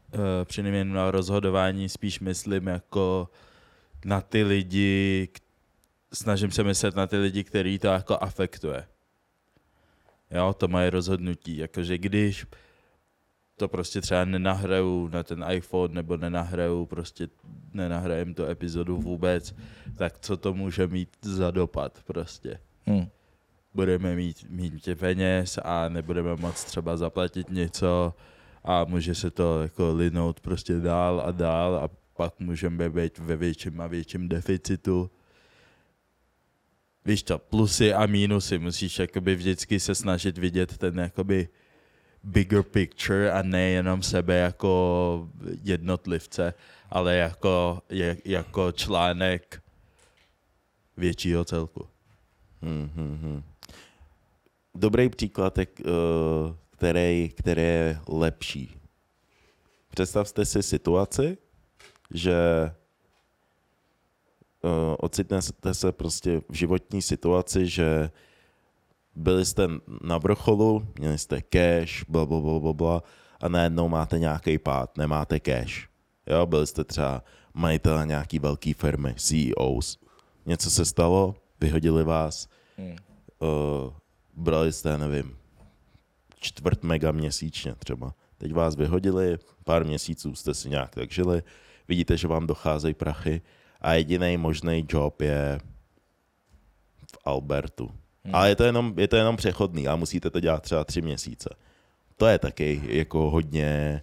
[0.45, 3.29] při mým rozhodování spíš myslím jako
[4.05, 5.29] na ty lidi,
[6.13, 8.87] snažím se myslet na ty lidi, který to jako afektuje.
[10.31, 12.47] Jo, to moje rozhodnutí, jakože když
[13.57, 17.29] to prostě třeba nenahraju na ten iPhone nebo nenahraju, prostě
[17.73, 19.55] nenahrajem tu epizodu vůbec,
[19.97, 22.59] tak co to může mít za dopad prostě.
[22.87, 23.07] Hm.
[23.75, 28.15] Budeme mít mít peněz a nebudeme moc třeba zaplatit něco
[28.65, 33.37] a může se to jako linout prostě dál a dál a pak můžeme být ve
[33.37, 35.11] větším a větším deficitu.
[37.05, 41.49] Víš to, plusy a mínusy, musíš jakoby vždycky se snažit vidět ten jakoby
[42.25, 45.29] bigger picture a nejenom sebe jako
[45.63, 46.55] jednotlivce,
[46.91, 49.63] ale jako, je, jako článek
[50.97, 51.87] většího celku.
[52.63, 53.43] Hmm, hmm, hmm.
[54.75, 58.77] Dobrý příklad, jak, uh, který, který je lepší.
[59.91, 61.39] Představte si situaci,
[62.15, 62.35] že
[64.63, 68.11] uh, ocitnete se prostě v životní situaci, že
[69.15, 69.69] byli jste
[70.03, 73.03] na vrcholu, měli jste cash, bla, bla, bla, bla, bla,
[73.41, 75.89] a najednou máte nějaký pád, nemáte cash.
[76.27, 77.23] Jo, byli jste třeba
[77.55, 79.99] majitel nějaký velký firmy, CEOs.
[80.47, 82.49] Něco se stalo, vyhodili vás,
[82.79, 82.97] Hm.
[83.39, 83.93] uh,
[84.35, 85.37] brali jste, nevím,
[86.41, 88.15] čtvrt mega měsíčně třeba.
[88.39, 91.43] Teď vás vyhodili, pár měsíců jste si nějak tak žili,
[91.89, 93.43] vidíte, že vám docházejí prachy
[93.81, 95.61] a jediný možný job je
[97.13, 97.91] v Albertu.
[98.25, 98.35] Hmm.
[98.35, 101.55] Ale je to, jenom, je to jenom přechodný a musíte to dělat třeba tři měsíce.
[102.17, 104.03] To je taky jako hodně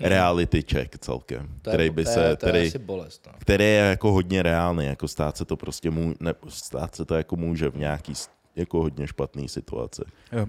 [0.00, 1.58] reality check celkem, Hmm.
[1.62, 3.26] To je, který by to se, je, to je který, asi bolest.
[3.26, 3.32] No.
[3.38, 7.14] který je jako hodně reálný, jako stát se to prostě mů, ne, stát se to
[7.14, 8.12] jako může v nějaký
[8.56, 10.02] jako hodně špatný situaci.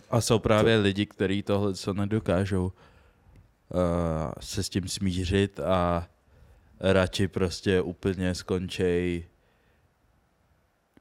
[0.09, 2.71] A jsou právě lidi, kteří tohle co nedokážou uh,
[4.39, 6.07] se s tím smířit a
[6.79, 9.25] radši prostě úplně skončej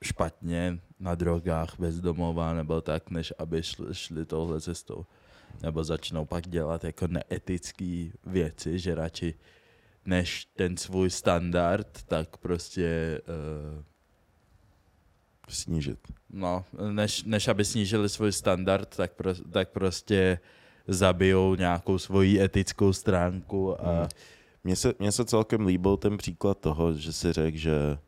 [0.03, 5.06] špatně na drogách bezdomová nebo tak, než aby šli, šli touhle cestou.
[5.62, 9.34] Nebo začnou pak dělat jako neetické věci, že radši
[10.04, 13.82] než ten svůj standard, tak prostě uh,
[15.48, 15.98] Snížit.
[16.30, 20.38] No, než, než aby snížili svůj standard, tak, pro, tak prostě
[20.88, 24.08] zabijou nějakou svoji etickou stránku a Hmm.
[24.64, 27.98] Mně se, mně se celkem líbil ten příklad toho, že si řekl, že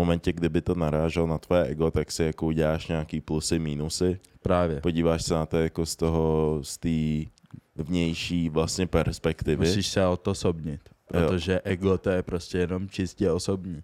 [0.00, 4.20] momentě, kdyby to narážel na tvoje ego, tak si jako uděláš nějaký plusy, mínusy.
[4.42, 4.80] právě.
[4.80, 7.30] Podíváš se na to jako z toho, z té
[7.76, 9.66] vnější vlastně perspektivy.
[9.66, 13.82] Musíš se o to sobnit, protože ego to je prostě jenom čistě osobní.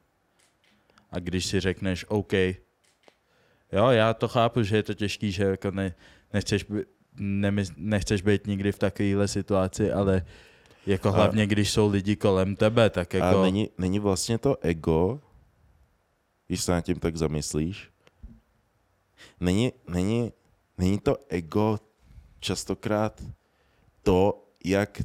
[1.11, 2.33] A když si řekneš OK,
[3.73, 5.95] jo, já to chápu, že je to těžký, že jako ne,
[6.35, 6.85] nechceš, by,
[7.77, 10.23] nechceš být nikdy v takovéhle situaci, ale
[10.87, 13.43] jako A- hlavně, když jsou lidi kolem tebe, tak A jako...
[13.43, 15.21] není, není vlastně to ego,
[16.47, 17.91] když se nad tím tak zamyslíš,
[19.41, 20.33] není, není,
[20.79, 21.79] není to ego
[22.41, 23.23] častokrát
[24.03, 25.03] to, jak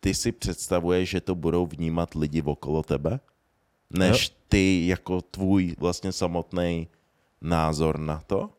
[0.00, 3.20] ty si představuješ, že to budou vnímat lidi okolo tebe,
[3.90, 6.88] než ty jako tvůj vlastně samotný
[7.40, 8.50] názor na to?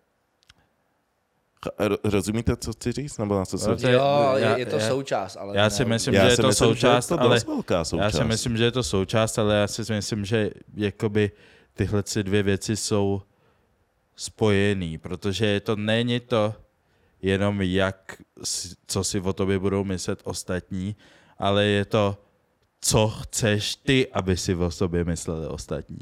[2.04, 3.18] Rozumíte, co chci říct?
[3.18, 3.70] Nebo na co se...
[3.70, 6.26] No, to je- Jo, je, je to já- součást, ale já si ne- myslím, Já
[6.26, 8.14] že je to myslím, součást, že je to ale velká součást.
[8.14, 11.32] Já si myslím, že je to součást, ale já si myslím, že jakoby
[11.78, 13.22] tyhle si dvě věci jsou
[14.16, 16.54] spojený, protože je to není to
[17.22, 18.22] jenom jak,
[18.88, 20.96] co si o tobě budou myslet ostatní,
[21.38, 22.18] ale je to,
[22.82, 26.00] co chceš ty, aby si o sobě mysleli ostatní.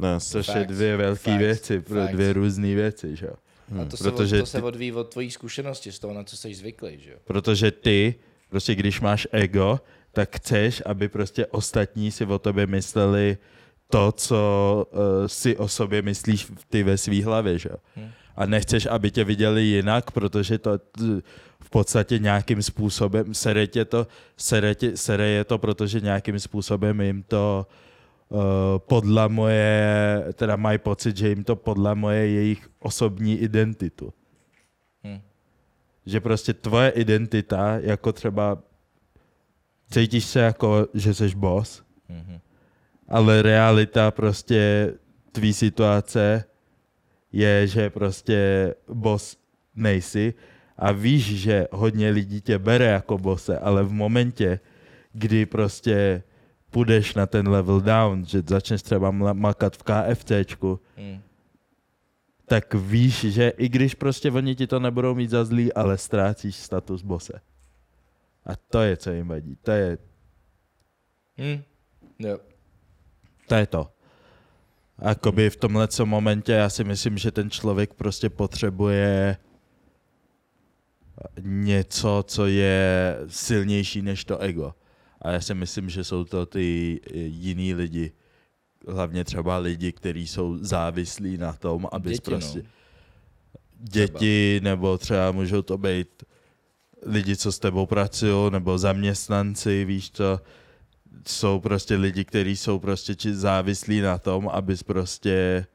[0.00, 2.12] No, Což je dvě velké věci, pro facts.
[2.14, 3.34] dvě různé věci, že jo.
[3.82, 6.24] A to, se, Protože od, to se ty- odvíjí od tvojí zkušenosti, z toho, na
[6.24, 7.16] co jsi zvyklý, že jo?
[7.24, 8.14] Protože ty,
[8.48, 9.80] prostě když máš ego,
[10.12, 13.38] tak chceš, aby prostě ostatní si o tobě mysleli
[13.90, 17.76] to, co uh, si o sobě myslíš ty ve svý hlavě, že jo.
[17.96, 18.10] Hm.
[18.36, 21.02] A nechceš, aby tě viděli jinak, protože to t-
[21.60, 27.00] v podstatě nějakým způsobem, sere, tě to, sere, tě, sere je to, protože nějakým způsobem
[27.00, 27.66] jim to
[28.28, 28.38] uh,
[28.78, 34.12] podlamuje, teda mají pocit, že jim to podlamuje jejich osobní identitu
[35.04, 35.20] Hm.
[36.06, 38.58] že prostě tvoje identita, jako třeba
[39.90, 42.38] cítíš se jako, že jsi boss, Mhm.
[43.08, 44.92] Ale realita prostě
[45.32, 46.44] tvý situace
[47.32, 49.36] je, že prostě boss
[49.74, 50.34] nejsi
[50.76, 54.60] a víš, že hodně lidí tě bere jako bose, ale v momentě,
[55.12, 56.22] kdy prostě
[56.70, 61.20] půjdeš na ten level down, že začneš třeba makat v KFCčku, Hmm.
[62.46, 66.56] tak víš, že i když prostě oni ti to nebudou mít za zlý, ale ztrácíš
[66.56, 67.40] status bose.
[68.46, 69.56] A to je, co jim vadí.
[69.62, 69.98] To je,
[71.38, 71.62] Hmm.
[72.18, 72.38] Jo.
[73.46, 73.88] To je to.
[74.98, 79.36] A Jakoby v tomhle momentě já si myslím, že ten člověk prostě potřebuje
[81.40, 84.74] něco, co je silnější než to ego.
[85.22, 88.12] A já si myslím, že jsou to ty jiný lidi,
[88.88, 92.68] hlavně třeba lidi, kteří jsou závislí na tom, aby Děti, prostě no.
[93.78, 96.22] děti, nebo třeba můžou to být
[97.02, 100.40] lidi, co s tebou pracují, nebo zaměstnanci, víš co,
[101.28, 105.66] jsou prostě lidi, kteří jsou prostě či závislí na tom, abys prostě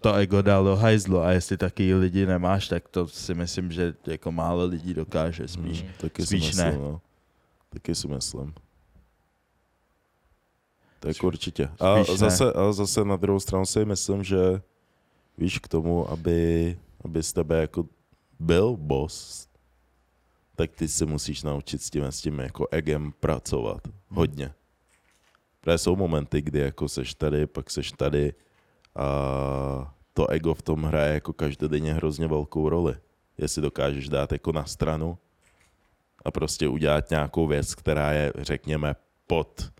[0.00, 3.94] to ego dal do hajzlu a jestli taky lidi nemáš, tak to si myslím, že
[4.06, 5.82] jako málo lidí dokáže spíš.
[5.82, 6.78] Hmm, taky spíš si myslím, ne.
[6.78, 7.00] no.
[7.70, 8.54] Taky si myslím.
[11.00, 11.68] Tak určitě.
[11.80, 12.16] A spíš ne.
[12.16, 14.60] zase, a zase na druhou stranu si myslím, že
[15.38, 17.86] víš k tomu, aby, aby z tebe jako
[18.40, 19.48] byl boss,
[20.56, 23.88] tak ty se musíš naučit s tím, s tím jako egem pracovat.
[24.10, 24.54] Hodně.
[25.60, 28.34] Protože jsou momenty, kdy jako seš tady, pak seš tady
[28.96, 32.94] a to ego v tom hraje jako každodenně hrozně velkou roli.
[33.38, 35.18] Jestli dokážeš dát jako na stranu
[36.24, 38.94] a prostě udělat nějakou věc, která je, řekněme,
[39.26, 39.72] pod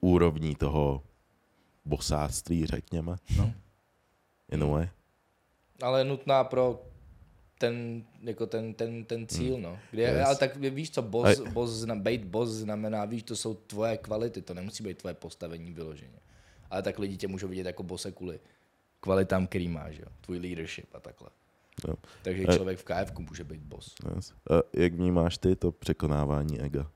[0.00, 1.02] úrovní toho
[1.84, 3.16] bosáctví, řekněme.
[3.36, 3.52] No.
[4.52, 4.88] In a way.
[5.82, 6.82] Ale nutná pro
[7.62, 9.78] ten, jako ten, ten, ten cíl, no.
[9.90, 10.26] Kde, Yes.
[10.26, 14.42] Ale tak víš co, boss, A- boss, být boss znamená, víš, to jsou tvoje kvality,
[14.42, 16.18] to nemusí být tvoje postavení vyloženě.
[16.70, 18.40] Ale tak lidi tě můžou vidět jako bose kvůli
[19.00, 20.06] kvalitám, který máš, jo.
[20.20, 21.28] Tvůj leadership a takhle.
[21.88, 21.94] Jo.
[22.22, 23.94] Takže A- člověk v KF může být boss.
[24.16, 24.32] Yes.
[24.50, 26.90] A jak vnímáš ty to překonávání ega?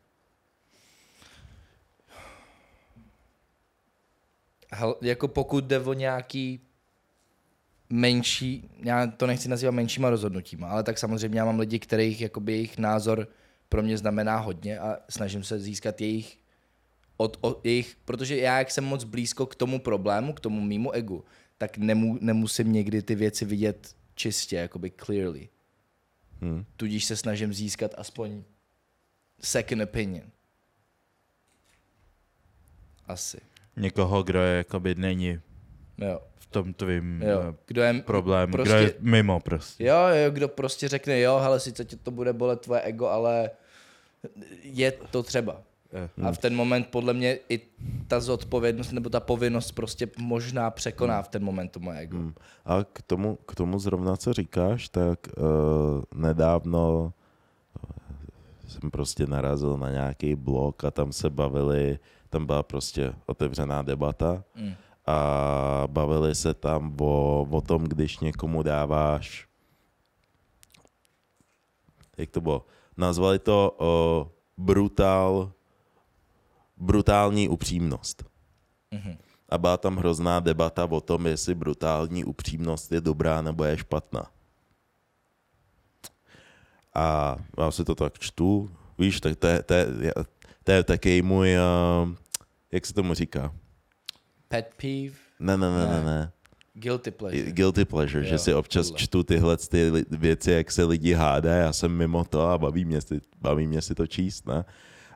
[5.02, 6.60] Jako pokud jde o nějaký
[7.90, 12.52] menší, já to nechci nazývat menšíma rozhodnutíma, ale tak samozřejmě já mám lidi, kterých jakoby
[12.52, 13.28] jejich názor
[13.68, 16.38] pro mě znamená hodně a snažím se získat jejich,
[17.16, 20.92] od, od jejich, protože já jak jsem moc blízko k tomu problému, k tomu mýmu
[20.92, 21.24] egu,
[21.58, 25.48] tak nemu, nemusím někdy ty věci vidět čistě, jakoby clearly.
[26.40, 26.64] Hm.
[26.76, 28.42] Tudíž se snažím získat aspoň
[29.40, 30.30] second opinion.
[33.06, 33.38] Asi.
[33.76, 35.40] Někoho, kdo je jakoby není
[35.98, 36.20] Jo.
[36.36, 37.40] v tom tvým jo.
[37.50, 39.84] eh, Kdo je, problému, prostě- kdo je mimo prostě.
[39.86, 43.50] Jo, jo, kdo prostě řekne, jo, hele, sice tě to bude bolet tvoje ego, ale
[44.62, 45.56] je to třeba.
[46.22, 47.60] A v ten moment podle mě i
[48.08, 52.16] ta zodpovědnost nebo ta povinnost prostě možná překoná v ten moment to moje ego.
[52.18, 52.34] Hm.
[52.64, 55.44] A k tomu, k tomu zrovna, co říkáš, tak uh,
[56.20, 57.12] nedávno
[57.84, 61.98] eh, jsem prostě narazil na nějaký blog a tam se bavili,
[62.30, 64.72] tam byla prostě otevřená debata Mm.
[65.06, 69.48] A bavili se tam o, o tom, když někomu dáváš,
[72.18, 72.66] jak to bylo,
[72.96, 75.52] nazvali to uh, brutál,
[76.76, 78.24] brutální upřímnost.
[78.90, 79.16] Mhm.
[79.48, 84.30] A byla tam hrozná debata o tom, jestli brutální upřímnost je dobrá nebo je špatná.
[86.94, 90.12] A já si to tak čtu, víš, tak to je, to je,
[90.64, 92.14] to je taky můj, uh,
[92.72, 93.54] jak se tomu říká?
[94.48, 96.32] Pet peeve, Ne, ne, ne, ne, Ne.
[96.74, 97.52] guilty pleasure.
[97.52, 98.98] Guilty pleasure, Jo, že si občas tohle.
[98.98, 103.00] čtu tyhle ty věci, jak se lidi hádá, já jsem mimo to a baví mě,
[103.00, 104.64] si, baví mě si to číst, ne?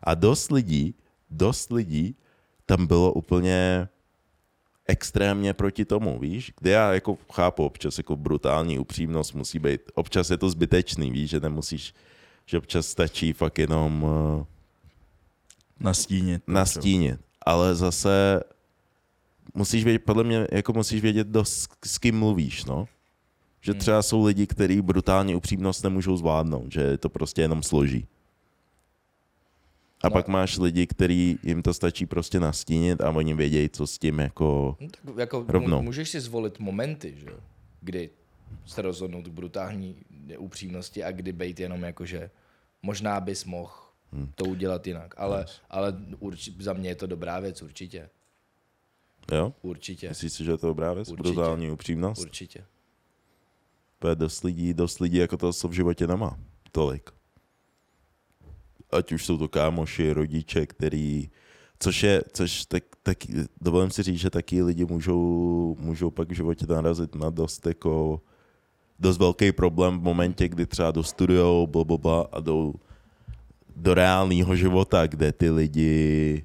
[0.02, 0.94] A dost lidí,
[1.30, 2.16] dost lidí
[2.66, 3.88] tam bylo úplně
[4.86, 6.52] extrémně proti tomu, víš?
[6.60, 11.30] Kde já jako chápu občas jako brutální upřímnost musí být, občas je to zbytečný, víš,
[11.30, 11.94] že nemusíš,
[12.46, 14.44] že občas stačí fakt jenom uh,
[15.80, 16.42] Nastínit.
[16.46, 17.20] nastínit.
[17.46, 18.40] Ale zase
[19.54, 22.88] musíš vědět, podle mě, jako musíš vědět, dost, s kým mluvíš, no.
[23.60, 23.80] Že Hmm.
[23.80, 28.06] třeba jsou lidi, kteří brutální upřímnost nemůžou zvládnout, že to prostě jenom složí.
[30.02, 30.12] A No.
[30.12, 34.18] pak máš lidi, který jim to stačí prostě nastínit a oni vědějí, co s tím
[34.18, 34.76] jako...
[34.80, 35.82] No, tak jako Rovnou.
[35.82, 37.26] Můžeš si zvolit momenty, že?
[37.80, 38.10] kdy
[38.66, 39.96] se rozhodnout k brutální
[40.38, 42.30] upřímnosti a kdy být jenom jako, že
[42.82, 43.72] možná bys mohl
[44.12, 44.32] Hmm.
[44.34, 45.14] to udělat jinak.
[45.16, 48.08] Ale, ale urči, za mě je to dobrá věc, určitě.
[49.36, 49.52] Jo?
[49.62, 50.08] Určitě.
[50.08, 51.08] Myslíš si, že je to dobrá věc?
[51.08, 51.22] Určitě.
[51.22, 52.22] Brutální upřímnost?
[52.22, 52.64] Určitě.
[53.98, 56.38] Protože dost lidí, dost lidí jako to v životě nemá.
[56.72, 57.10] Tolik.
[58.90, 61.30] Ať už jsou to kámoši, rodiče, který...
[61.78, 63.18] Což je, což tak, tak
[63.60, 68.20] dovolím si říct, že taky lidi můžou, můžou pak v životě narazit na dost jako
[68.98, 72.74] dost velký problém v momentě, kdy třeba dostudujou blablabla a jdou
[73.76, 76.44] do reálného života, kde ty lidi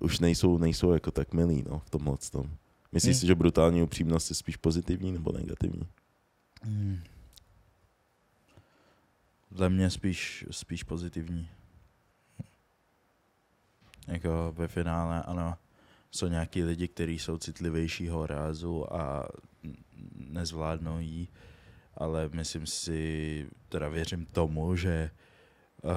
[0.00, 2.50] už nejsou, nejsou jako tak milí, no, v tomhle tom.
[2.92, 3.20] Myslíš Hmm.
[3.20, 5.86] si, že brutální upřímnost je spíš pozitivní nebo negativní?
[6.62, 6.98] Hmm.
[9.50, 11.48] Za mě spíš, spíš pozitivní.
[14.06, 15.56] Jako ve finále, ano,
[16.10, 19.28] jsou nějaký lidi, kteří jsou citlivějšího rázu a
[20.14, 21.28] nezvládnou jí,
[21.94, 25.10] ale myslím si, teda věřím tomu, že
[25.82, 25.90] uh,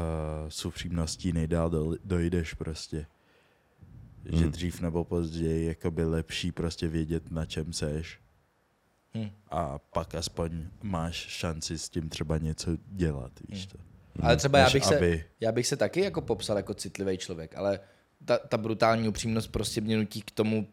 [0.49, 3.05] s upřímností nejdál do, dojdeš prostě.
[4.25, 4.51] Že Hmm.
[4.51, 8.19] dřív nebo později jako by lepší prostě vědět, na čem seš
[9.17, 9.29] Hm.
[9.49, 13.77] a pak aspoň máš šanci s tím třeba něco dělat, víš to.
[14.21, 17.57] Ale třeba já bych, se, aby- já bych se taky jako popsal jako citlivý člověk,
[17.57, 17.79] ale
[18.25, 20.67] ta, ta brutální upřímnost prostě mě nutí k tomu,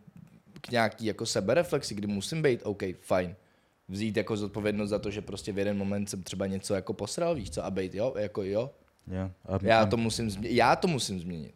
[0.60, 3.36] k nějaký jako sebereflexi, kdy musím být OK, fajn.
[3.88, 7.34] Vzít jako zodpovědnost za to, že prostě v jeden moment jsem třeba něco jako posral,
[7.34, 8.70] víš co, a být jo, jako jo.
[9.48, 11.54] A, Já to musím změnit, já to musím změnit.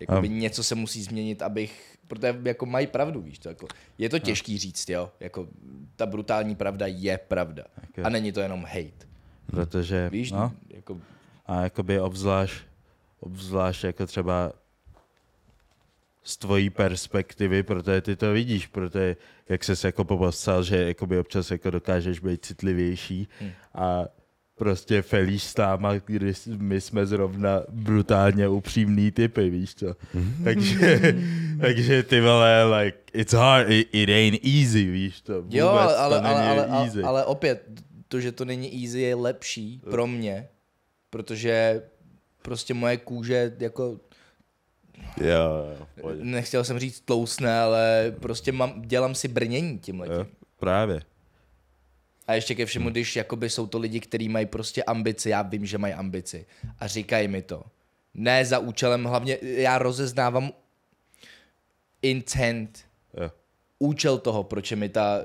[0.00, 3.66] Jakoby něco se musí změnit, abych, protože jako mají pravdu, víš to, jako,
[3.98, 5.48] je to těžký říct, jo, jako
[5.96, 7.64] ta brutální pravda je pravda.
[7.90, 8.04] Okay.
[8.04, 9.08] A není to jenom hate,
[9.46, 11.00] Protože, víš, no, jako,
[11.46, 12.54] a jakoby obzvlášť,
[13.20, 14.52] obzvlášť jako třeba
[16.22, 19.16] z tvojí perspektivy, protože ty to vidíš, protože
[19.48, 23.50] jak ses jako popsal, že jakoby občas jako dokážeš být citlivější Hmm.
[23.74, 24.04] a
[24.58, 29.94] prostě felíš s náma, když my jsme zrovna brutálně upřímný typy, víš co.
[30.44, 31.00] takže,
[31.60, 35.42] takže ty vole, like, it's hard, it, it ain't easy, víš to.
[35.42, 37.02] Vůbec Jo, ale, ale, to ale, není ale, ale, easy.
[37.02, 37.62] ale opět,
[38.08, 40.48] to, že to není easy, je lepší pro mě,
[41.10, 41.82] protože
[42.42, 44.00] prostě moje kůže, jako,
[45.16, 50.26] Jo, jo, nechtěl jsem říct tlousne, ale prostě mám, dělám si brnění tím Jo,
[50.58, 51.00] právě.
[52.28, 55.66] A ještě ke všemu, když jakoby jsou to lidi, kteří mají prostě ambici, já vím,
[55.66, 56.46] že mají ambici
[56.78, 57.62] a říkají mi to.
[58.14, 60.52] Ne za účelem, hlavně já rozeznávám
[62.02, 62.78] intent,
[63.20, 63.30] Jo.
[63.78, 65.20] účel toho, proč, mi ta,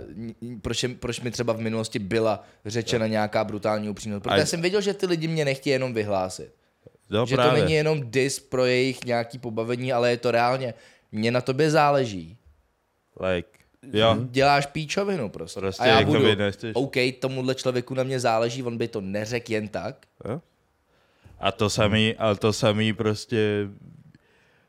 [0.61, 4.23] proč, proč mi třeba v minulosti byla řečena nějaká brutální upřímnost.
[4.23, 6.55] Protože já jsem věděl, že ty lidi mě nechtějí jenom vyhlásit.
[7.09, 7.51] Jo, že právě.
[7.51, 10.73] to není jenom dis pro jejich nějaký pobavení, ale je to reálně,
[11.11, 12.37] mně na tobě záleží.
[13.19, 13.59] Like,
[13.93, 15.59] jo, Děláš píčovinu prostě.
[15.59, 16.25] Prostě a já budu,
[16.73, 20.05] OK, tomuhle člověku na mě záleží, on by to neřekl jen tak.
[20.29, 20.41] Jo?
[21.39, 23.67] a to samý, ale to samý prostě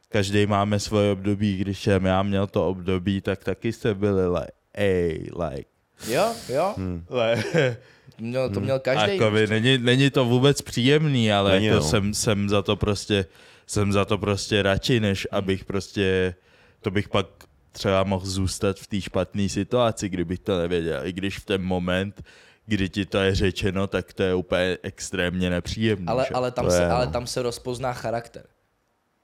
[0.08, 4.52] každý máme svoje období, když jsem já měl to období, tak taky jste byli like,
[4.74, 5.70] ej, like,
[6.08, 7.04] Jo, jo, Hm.
[7.10, 7.76] like
[8.18, 9.16] měl, to měl každý.
[9.16, 11.88] Jakoby, není, není to vůbec příjemný, ale Není, jako no.
[11.90, 13.26] jsem, jsem za to prostě
[13.66, 16.34] jsem za to prostě radši, než abych prostě
[16.80, 17.26] to bych pak
[17.74, 21.06] třeba mohl zůstat v té špatné situaci, kdybych to nevěděl.
[21.06, 22.22] I když v ten moment,
[22.66, 26.12] kdy ti to je řečeno, tak to je úplně extrémně nepříjemné.
[26.12, 27.12] Ale, ale, tam To se, je, ale no.
[27.12, 28.46] tam se rozpozná charakter.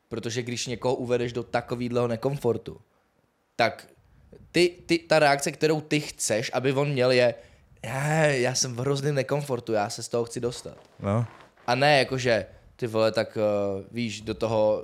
[0.08, 2.80] Protože když někoho uvedeš do takového nekomfortu,
[3.56, 3.86] tak
[4.52, 7.34] ty, ty, ta reakce, kterou ty chceš, aby on měl, je
[7.84, 10.76] já, já jsem v hrozném nekomfortu, já se z toho chci dostat.
[11.00, 11.26] No,
[11.66, 14.82] A ne jakože, ty vole, tak uh, víš, do toho,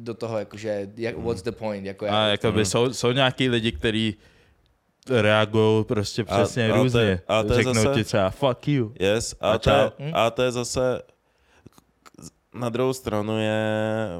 [0.00, 3.72] do toho jakože, jak, what's the point, jako a já, jakoby jsou, jsou nějaký lidi,
[3.72, 4.16] kteří
[5.10, 7.20] reagují prostě A- přesně to je- různě.
[7.28, 8.92] ale to je Řeknou zase- ti třeba fuck you.
[9.00, 9.90] Yes, A a, to je, čau.
[9.98, 10.10] Hm?
[10.14, 11.02] a to je zase,
[12.54, 13.62] na druhou stranu je,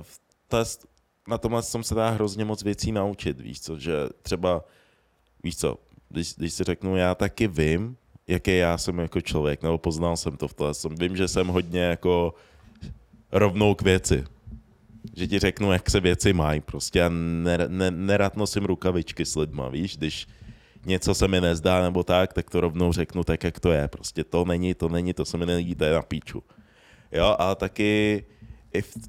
[0.02, 0.86] v test,
[1.28, 4.64] na tomhle tom se dá hrozně moc věcí naučit, víš co, že třeba,
[5.42, 5.76] víš co,
[6.08, 10.36] když, když si řeknu, já taky vím, jaký já jsem jako člověk, nebo poznal jsem
[10.36, 12.34] to v tom, vím, že jsem hodně jako
[13.32, 14.24] rovnou k věci.
[15.16, 17.08] Že ti řeknu, jak se věci mají, prostě a
[17.42, 20.26] ner, ne, nerad nosím rukavičky s lidma, víš, když
[20.86, 23.88] něco se mi nezdá nebo tak, tak to rovnou řeknu tak, jak to je.
[23.88, 26.42] Prostě to není, to není, to se mi nelíbí, to je na píču.
[27.12, 28.24] Jo, ale taky,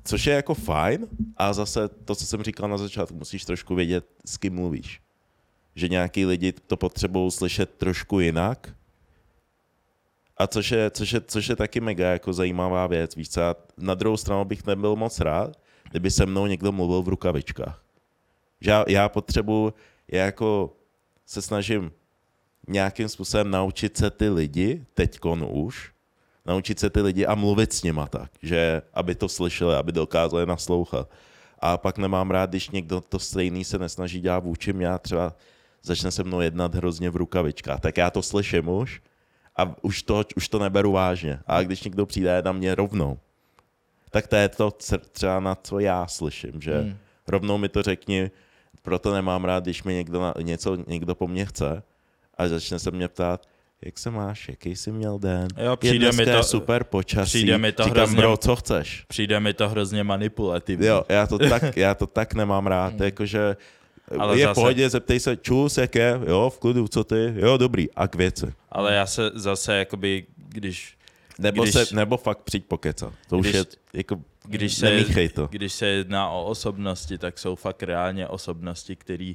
[0.04, 1.08] což je jako fajn,
[1.38, 5.02] a zase to, co jsem říkal na začátku, musíš trošku vědět, s kým mluvíš.
[5.76, 8.76] Že nějaký lidi to potřebují slyšet trošku jinak,
[10.38, 13.56] a což je, což, je, což je taky mega jako zajímavá věc, víš co, a
[13.78, 17.84] na druhou stranu bych nebyl moc rád, kdyby se mnou někdo mluvil v rukavičkách.
[18.62, 19.74] Že já, já potřebuji,
[20.08, 20.76] já jako
[21.26, 21.92] se snažím
[22.68, 25.92] nějakým způsobem naučit se ty lidi, teďkon už,
[26.46, 30.46] naučit se ty lidi a mluvit s nima tak, že aby to slyšeli, aby dokázali
[30.46, 31.10] naslouchat.
[31.60, 35.34] A pak nemám rád, když někdo to stejný se nesnaží dělat vůči mě třeba
[35.84, 37.80] začne se mnou jednat hrozně v rukavičkách.
[37.80, 39.02] Tak já to slyším už
[39.56, 41.40] a už to, už to neberu vážně.
[41.48, 43.20] A když někdo přijde na mě rovnou,
[44.10, 44.72] tak to je to
[45.12, 46.98] třeba na co já slyším, že Hmm.
[47.28, 48.32] rovnou mi to řekni,
[48.82, 51.84] proto nemám rád, když mi někdo na, něco někdo po mně chce
[52.38, 53.46] a začne se mě ptát,
[53.86, 55.48] jak se máš, jaký jsi měl den?
[55.58, 57.30] Jo, je přijde mi dneska to- super počasí.
[57.30, 59.06] přijde mi to Říkám, hrozně- bro, co chceš?
[59.08, 60.86] Přijde mi to hrozně manipulativní.
[60.88, 63.56] Jo, já to tak, já to tak nemám rád, jakože
[64.20, 67.34] Ale je v zase- pohodě, zeptej se, čus, jak je, jo, v klidu, co ty,
[67.36, 68.54] jo, dobrý, a k věci.
[68.72, 70.98] Ale já se zase, jakoby, když,
[71.40, 73.14] Nebo, Když- se, nebo fakt přijď pokecat.
[73.30, 75.48] To už Když- je, jako, když, se, to.
[75.52, 79.34] když se jedná o osobnosti, tak jsou fakt reálně osobnosti, které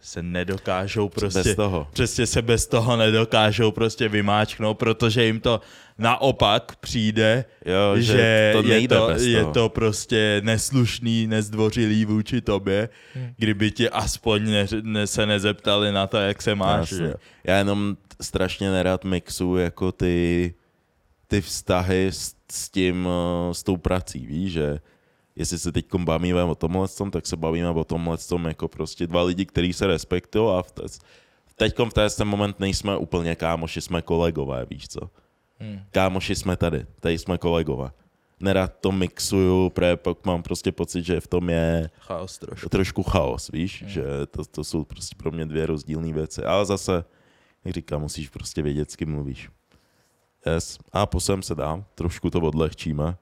[0.00, 1.42] se nedokážou prostě...
[1.42, 1.88] Bez toho.
[1.92, 5.60] Přesně se bez toho nedokážou prostě vymáčknout, protože jim to
[5.98, 12.88] naopak přijde, Jo, že že to je, to, je to prostě neslušný, nezdvořilý vůči tobě,
[13.14, 13.32] Hmm.
[13.36, 16.90] kdyby ti aspoň ne, ne, se nezeptali na to, jak se máš.
[16.92, 17.14] Jasně.
[17.44, 20.54] Já jenom strašně nerad mixu jako ty,
[21.28, 24.80] ty vztahy s, s tím, eh, s tou prací, víš, že
[25.36, 29.06] jestli se teď bavíme o tomhle, tom, tak se bavíme o tomhle tom jako prostě
[29.06, 30.82] dva lidi, kteří se respektují a v te,
[31.48, 35.00] v ten moment nejsme úplně kámoši, jsme kolegové, víš co?
[35.58, 35.80] Hmm.
[35.90, 37.90] Kámoši jsme tady, tady jsme kolegové.
[38.40, 42.68] Nerad to mixuju, protože pak mám prostě pocit, že v tom je Chaos trošku.
[42.68, 46.44] trošku chaos, víš, že to, to jsou prostě pro mě dvě rozdílné věci.
[46.44, 47.04] Ale zase,
[47.64, 49.50] jak říkám, musíš prostě vědět, s kým mluvíš.
[50.54, 50.78] Yes.
[50.92, 53.16] A posem se dám, trošku to odlehčíme.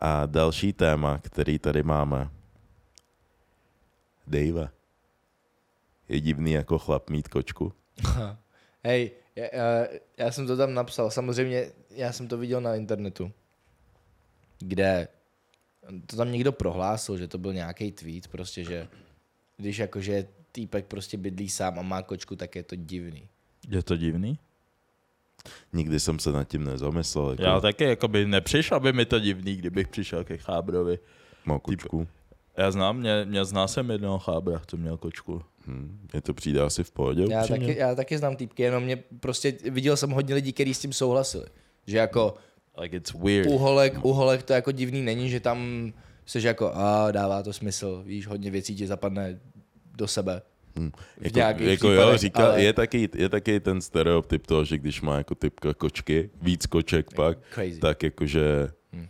[0.00, 2.30] A další téma, který tady máme.
[4.26, 4.70] Dave.
[6.08, 7.72] Je divný jako chlap mít kočku.
[8.84, 9.86] Hej, já, já,
[10.16, 13.32] já jsem to tam napsal, samozřejmě já jsem to viděl na internetu,
[14.58, 15.08] kde
[16.06, 18.88] to tam někdo prohlásil, že to byl nějaký tweet, prostě, že
[19.56, 23.28] když jakože týpek prostě bydlí sám a má kočku, tak je to divný.
[23.70, 24.38] Je to divný?
[25.72, 27.30] Nikdy jsem se nad tím nezamyslel.
[27.30, 30.98] Jako Já taky jakoby nepřišel by mi to divný, kdybych přišel ke chábrovi.
[31.44, 32.08] Mám kočku.
[32.56, 35.42] Já znám, mě, mě zná jsem jednoho chábra, co měl kočku.
[35.66, 35.98] Hm.
[36.12, 37.26] Mně to přijde asi v pohodě.
[37.30, 37.66] Já upřímně.
[37.66, 40.92] taky, já taky znám týpky, jenom mě prostě viděl jsem hodně lidí, kteří s tím
[40.92, 41.46] souhlasili.
[41.86, 42.34] Že jako
[42.78, 43.46] Like it's weird.
[43.48, 45.92] u holek, u holek to jako divný není, že tam
[46.26, 49.40] seš jako, a dává to smysl, víš, hodně věcí ti zapadne
[49.96, 50.42] do sebe.
[50.78, 50.90] Hm.
[51.20, 55.16] Jako, jako jo, říká, ale- je, taky, je taky ten stereotyp toho, že když má
[55.16, 57.80] jako typka kočky, víc koček pak, Crazy.
[57.80, 58.68] tak jakože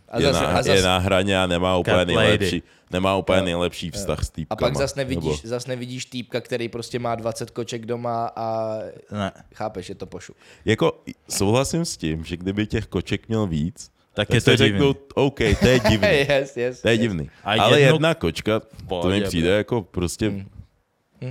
[0.09, 3.41] A je, zase, na, a je zase, na hraně a nemá úplně nejlepší, nemá úplně
[3.41, 4.59] nejlepší vztah s a týpkama.
[4.59, 8.77] pak zase nevidíš, Nebo, zas nevidíš týpka, který prostě má 20 koček doma a
[9.11, 9.31] Ne.
[9.55, 10.37] chápeš, je to pošuk.
[10.65, 14.87] jako souhlasím s tím, že kdyby těch koček měl víc, Tak tak je to řeknou,
[14.93, 14.95] divný.
[15.15, 16.07] OK, to je divný.
[16.29, 16.81] yes, yes.
[16.81, 17.01] To je yes.
[17.01, 17.29] divný.
[17.43, 20.45] A Ale jedno- jedna kočka, to mi přijde jako prostě, Hmm.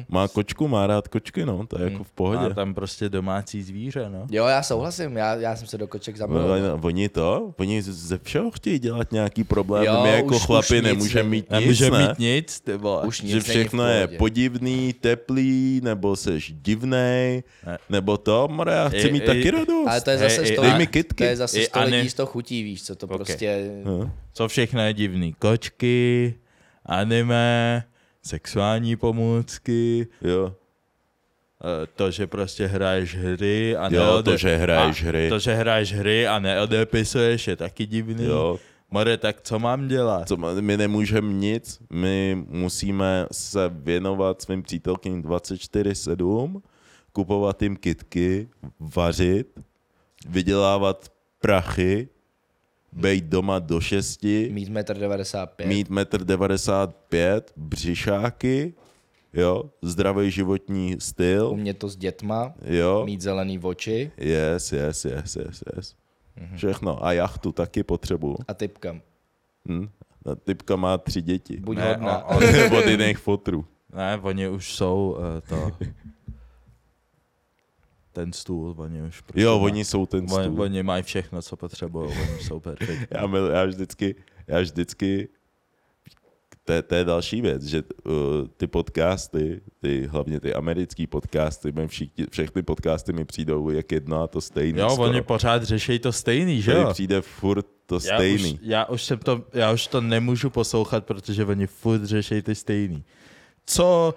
[0.09, 2.49] Má kočku, má rád kočky, no, to je jako v pohodě.
[2.49, 4.27] Má tam prostě domácí zvíře, no.
[4.31, 6.51] Jo, já souhlasím, já, já jsem se do koček zamiloval.
[6.51, 9.85] Oni, oni to, oni ze všeho chtějí dělat nějaký problém.
[9.85, 12.09] Jo, My jako už- chlapi už nic nemůžeme mít nic, Nemůže ne?
[12.09, 13.03] mít nic, ty vole.
[13.07, 17.79] Už nic že všechno je podivný, teplý, nebo seš divnej, Ne.
[17.91, 19.87] nebo to, more, já chci I- mít i- taky radost.
[19.89, 21.25] Ale to je zase i- sto, dej mi kytky.
[21.25, 23.17] to je zase I sto lidí z toho chutí, víš, co to Ok.
[23.17, 23.71] prostě...
[23.85, 24.11] No.
[24.33, 25.33] Co všechno je divný?
[25.39, 26.35] Kočky,
[26.87, 27.85] anime,
[28.27, 30.55] sexuální pomůcky, Jo.
[31.65, 34.31] eh, to, že prostě hraješ hry a Jo, neode...
[34.31, 35.29] to, že hraješ a hry.
[35.29, 38.25] To, že hraješ hry a neodepisuješ, je taky divný.
[38.25, 38.59] Jo.
[38.91, 40.29] More, tak co mám dělat?
[40.29, 46.61] Co, my nemůžeme nic, my musíme se věnovat svým přítelkyním 24-7,
[47.13, 48.49] kupovat jim kitky,
[48.81, 49.47] vařit,
[50.29, 51.09] vydělávat
[51.41, 52.09] prachy,
[52.97, 55.69] být doma do 6, Mít 1,95 m.
[55.69, 58.75] mít 1,95 m, břišáky,
[59.33, 65.37] jo, zdravý životní styl, Umět to s dětma, jo, mít zelený oči yes, yes, yes,
[65.37, 65.95] yes, yes.
[66.41, 66.57] Mhm.
[66.57, 67.05] Všechno.
[67.05, 68.37] A jachtu taky potřebuju.
[68.49, 69.01] a typka.
[69.69, 69.89] Hm?
[70.33, 71.57] A typka má tři děti.
[71.61, 72.25] Buď Ne, hodná.
[72.25, 73.65] o- o- Od jiných fotrů.
[73.95, 75.71] Ne, oni už jsou uh, to...
[78.17, 79.21] Ten stůl, oni už...
[79.21, 80.63] Prostě Jo, oni jsou ten Oni, stůl.
[80.63, 83.07] oni mají všechno, co potřebují, oni jsou perfektní.
[83.11, 84.15] Já, mil, já vždycky,
[84.47, 85.29] já vždycky,
[86.65, 88.13] to, je- to je další věc, že uh,
[88.57, 94.23] ty podcasty, ty, hlavně ty americký podcasty, mi všichni, všechny podcasty mi přijdou jak jedno
[94.23, 94.79] a to stejný.
[94.81, 95.11] Jo, skoro.
[95.11, 96.89] oni pořád řeší to stejný, že jo?
[96.93, 98.53] přijde furt to Já stejný.
[98.55, 102.55] už, já, už jsem to, já už to nemůžu poslouchat, protože oni furt řeší ty
[102.55, 103.05] stejný.
[103.67, 104.15] Co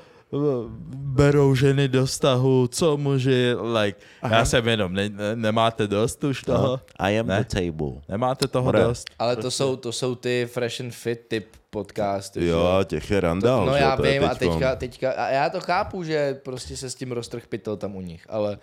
[0.96, 4.36] berou ženy do vztahu, co muži, like, Aha.
[4.38, 6.68] já jsem jenom, ne, ne, nemáte dost už toho?
[6.68, 7.46] No, I am Ne?
[7.50, 8.02] the table.
[8.10, 8.80] Nemáte toho More.
[8.84, 9.08] dost?
[9.20, 12.40] Ale to jsou, to jsou ty fresh and fit typ podcasty.
[12.42, 13.66] že Jo, těch je randál.
[13.66, 13.80] No že?
[13.80, 16.96] já to je vím a teďka, teďka, a já to chápu, že prostě se s
[16.96, 18.58] tím roztrh pytel tam u nich, ale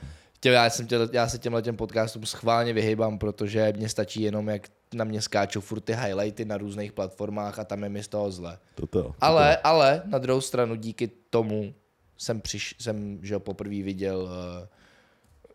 [0.47, 4.49] tě, já, jsem tě, já se těmhle těm podcastům schválně vyhýbám, protože mě stačí jenom,
[4.49, 8.09] jak na mě skáčou furt ty highlighty na různých platformách a tam je mi z
[8.09, 8.59] toho zle.
[8.75, 9.15] Toto, toto.
[9.21, 11.75] Ale, ale na druhou stranu díky tomu
[12.19, 14.67] jsem, přiš, jsem že jo, poprvé viděl uh,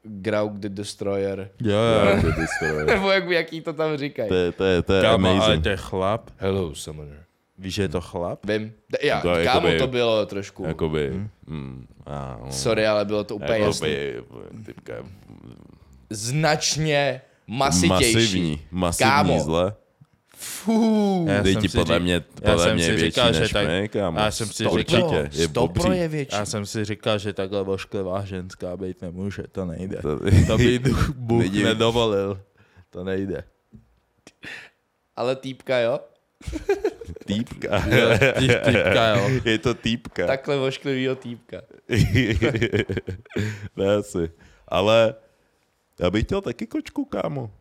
[0.04, 2.22] Grauk the Destroyer, Jo, jo.
[2.36, 2.86] To je story.
[2.86, 4.30] nebo jak, jaký to tam říkají.
[4.30, 5.64] To je, to je, to je Kámo, ale amazing.
[5.64, 6.30] to je chlap.
[6.38, 7.24] Hello, summoner.
[7.62, 8.46] Víš, že je to chlap?
[8.46, 8.74] Vím.
[8.90, 10.64] D- Já, To je kámo, jakoby- to bylo trošku.
[10.68, 11.10] Jakoby,
[11.48, 13.90] mm, a, no, Sorry, ale bylo to úplně jasný.
[14.16, 14.94] jakoby, typka,
[16.10, 18.14] Značně masitější.
[18.16, 19.40] masivní, masivní Kámo.
[19.40, 19.74] zle.
[20.38, 21.26] Fú.
[21.30, 23.52] Já Teď jsem ti si podle řík- mě, podle mě je větší říkal, že než
[23.52, 24.20] tak- my, kámo.
[24.20, 26.00] já jsem si říkal- určitě, je Stopro obří.
[26.00, 26.36] je větší.
[26.36, 29.98] Já jsem si říkal, že takhle vošklivá ženská být nemůže, to nejde.
[30.02, 30.80] To- To by
[31.16, 32.42] Bůh nedovolil.
[32.90, 33.44] To nejde.
[35.16, 36.00] Ale týpka, jo?
[37.26, 37.88] Týpka.
[37.88, 38.10] Jo,
[38.66, 39.30] Typka, jo.
[39.46, 40.28] Je to týpka.
[40.28, 41.62] Takhle vošklivýho týpka.
[43.76, 44.32] ne asi.
[44.68, 45.16] Ale
[46.00, 47.52] já bych chtěl taky kočku, kámo.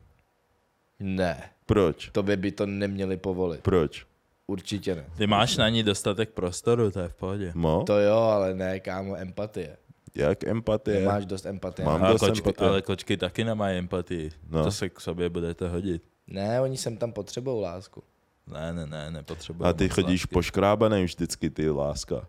[1.01, 2.11] Ne, Proč?
[2.13, 3.61] tobě by to neměli povolit.
[3.61, 4.07] Proč?
[4.47, 5.05] Určitě ne.
[5.17, 7.53] Ty máš na ní dostatek prostoru, to je v pohodě.
[7.55, 7.83] Mo?
[7.87, 9.77] To jo, ale ne, kámo, empatie.
[10.15, 11.01] Jak empatie?
[11.01, 11.87] Nemáš dost empatie.
[11.87, 12.01] Mám.
[12.01, 12.69] dost kočky, empatie.
[12.71, 14.31] ale kočky taky nemají empatii.
[14.51, 14.59] No.
[14.59, 14.65] No.
[14.65, 16.03] To se k sobě budete hodit.
[16.27, 18.03] Ne, oni sem tam potřebují lásku.
[18.47, 19.65] Ne, ne, ne, nepotřebuji.
[19.65, 20.35] A ty chodíš lásky.
[20.35, 22.27] poškrábaný vždycky, ty láska.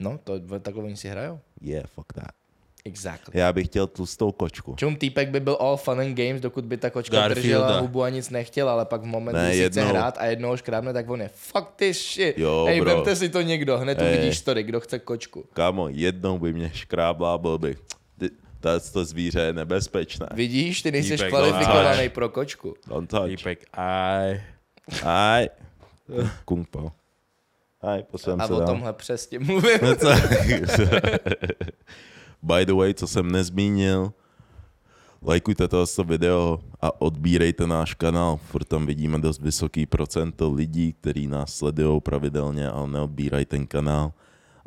[0.00, 1.40] No, to, takhle oni si hrajou.
[1.60, 2.30] Yeah, fuck that.
[2.84, 3.40] Exactly.
[3.40, 4.74] Já bych chtěl tlustou kočku.
[4.78, 7.66] Čum týpek by byl all fun and games, dokud by ta kočka Garfielda.
[7.66, 10.24] držela hubu a nic nechtěla, ale pak v momentu, Ne, kdy si chce hrát a
[10.26, 12.38] jednoho škrábne, tak on je fuck this shit.
[12.38, 12.94] Jo, Hej, bro.
[12.94, 14.08] vemte si to někdo, hned Ej.
[14.18, 15.44] uvidíš story, kdo chce kočku.
[15.52, 17.76] Kámo, jednou by mě škrábla, byl by.
[18.18, 18.30] Ty,
[18.92, 20.26] to, zvíře je nebezpečné.
[20.34, 22.74] Vidíš, ty nejsi kvalifikovaný pro kočku.
[22.86, 23.26] Don't touch.
[23.28, 24.40] Týpek, aj.
[25.04, 25.48] Aj.
[26.44, 26.92] Kung pao.
[27.82, 28.66] Aj, poslám A se o dál.
[28.68, 29.78] tomhle přesně mluvím.
[29.82, 30.08] No co?
[32.42, 34.12] By the way, co jsem nezmínil,
[35.22, 41.26] lajkujte tohle video a odbírejte náš kanál, furt tam vidíme dost vysoký procento lidí, kteří
[41.26, 44.12] nás sledují pravidelně, ale neodbírají ten kanál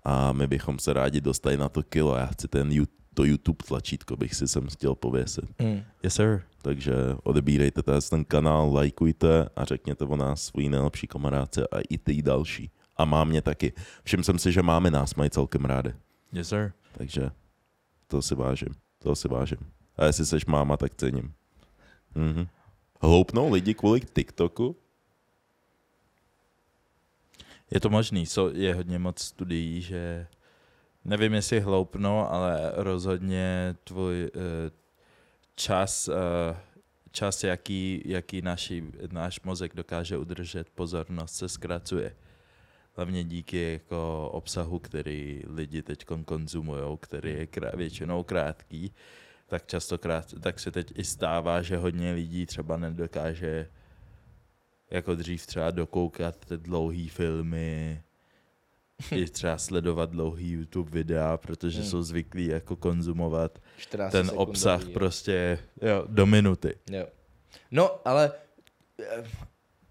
[0.04, 2.16] a my bychom se rádi dostali na to kilo.
[2.16, 5.46] Já chci ten you- to YouTube tlačítko, bych si sem chtěl pověsit.
[5.60, 5.82] Hmm.
[6.04, 6.42] Yes, sir.
[6.62, 6.94] Takže
[7.24, 12.72] odebírejte ten kanál, lajkujte a řekněte o nás svůj nejlepší kamarádce a i ty další.
[12.98, 13.74] A má mě taky.
[14.04, 15.94] Všiml jsem si, že máme nás mají celkem rádi.
[16.34, 16.74] Yes, sir.
[16.92, 17.32] Takže
[18.08, 18.76] to si vážím.
[19.00, 19.58] To si vážím.
[19.98, 21.34] A jestli seš máma, tak cením.
[22.16, 22.48] Mhm.
[23.02, 24.76] Hloupnou lidi kvůli TikToku?
[27.72, 30.28] Je to možný, so, je hodně moc studií, že
[31.06, 34.42] nevím, jestli hloupno, ale rozhodně tvůj uh,
[35.56, 36.16] čas, uh,
[37.12, 42.16] čas jaký, jaký naši, náš mozek dokáže udržet pozornost, se zkracuje.
[42.96, 48.94] Hlavně díky jako obsahu, který lidi teď konzumují, který je krá, většinou krátký,
[49.48, 53.70] tak častokrát, tak se teď i stává, že hodně lidí třeba nedokáže
[54.92, 58.04] jako dřív třeba dokoukat dlouhý filmy,
[59.12, 61.90] i třeba sledovat dlouhý YouTube videa, protože Hmm.
[61.90, 64.90] jsou zvyklí jako konzumovat 14 ten sekundový, obsah jo.
[64.94, 66.76] prostě jo, do minuty.
[66.92, 67.08] Jo.
[67.72, 68.32] No, ale
[69.00, 69.24] eh,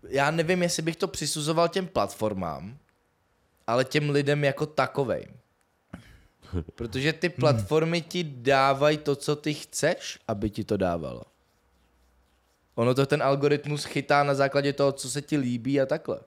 [0.09, 2.79] já nevím, jestli bych to přisuzoval těm platformám,
[3.67, 5.29] ale těm lidem jako takovejm.
[6.75, 11.23] Protože ty platformy ti dávají to, co ty chceš, aby ti to dávalo.
[12.75, 16.21] Ono to ten algoritmus chytá na základě toho, co se ti líbí a takhle.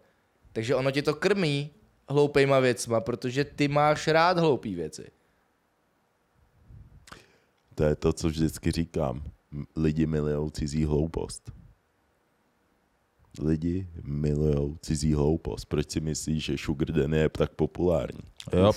[0.54, 1.70] Takže ono ti to krmí
[2.10, 5.12] hloupejma věcma, protože ty máš rád hloupý věci.
[7.76, 9.24] To je to, co vždycky říkám.
[9.76, 11.52] Lidi milujou cizí hloupost.
[13.40, 15.66] Lidi milujou cizí hloupost.
[15.66, 18.20] Proč si myslíš, že Sugar Daddy je tak populární?
[18.54, 18.72] Jo,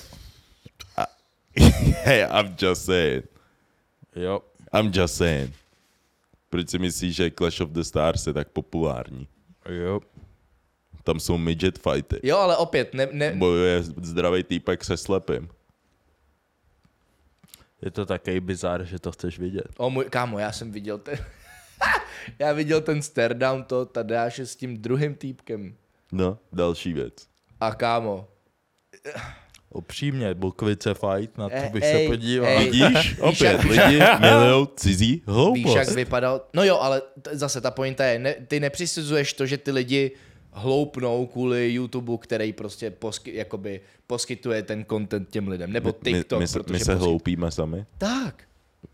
[2.05, 3.25] hey, I'm just saying.
[4.17, 4.43] jo.
[4.73, 5.55] I'm just saying.
[6.51, 9.29] Proč si myslíš, že Clash of the Stars je tak populární?
[9.69, 10.01] Jo.
[11.09, 12.21] Tam jsou midget fighty.
[12.23, 15.49] Jo, ale opět, ne, ne, Bojuje zdravý týpek se slepým.
[17.83, 19.67] Je to takový bizár, že to chceš vidět.
[19.77, 21.19] O můj, kámo, já jsem viděl ten...
[22.39, 25.75] já viděl ten stare down to Tadeáše s tím druhým týpkem.
[26.13, 27.13] No, další věc.
[27.61, 28.29] A kámo,
[29.71, 32.49] Upřímně, Bukvice fight, na to Eh, bych ej, se podíval.
[32.51, 32.65] ej.
[32.71, 33.19] Vidíš?
[33.21, 35.95] Opět, lidi milujou cizí víš, jak hloupost.
[35.95, 36.41] vypadal...
[36.55, 40.11] No jo, ale t- zase ta pointa je, ne, ty nepřisuzuješ to, že ty lidi
[40.59, 45.73] hloupnou kvůli YouTube, který prostě posky, jakoby poskytuje ten content těm lidem.
[45.73, 47.87] Nebo My, TikTok, my, se, protože my se posky- hloupíme sami.
[47.99, 48.43] Tak,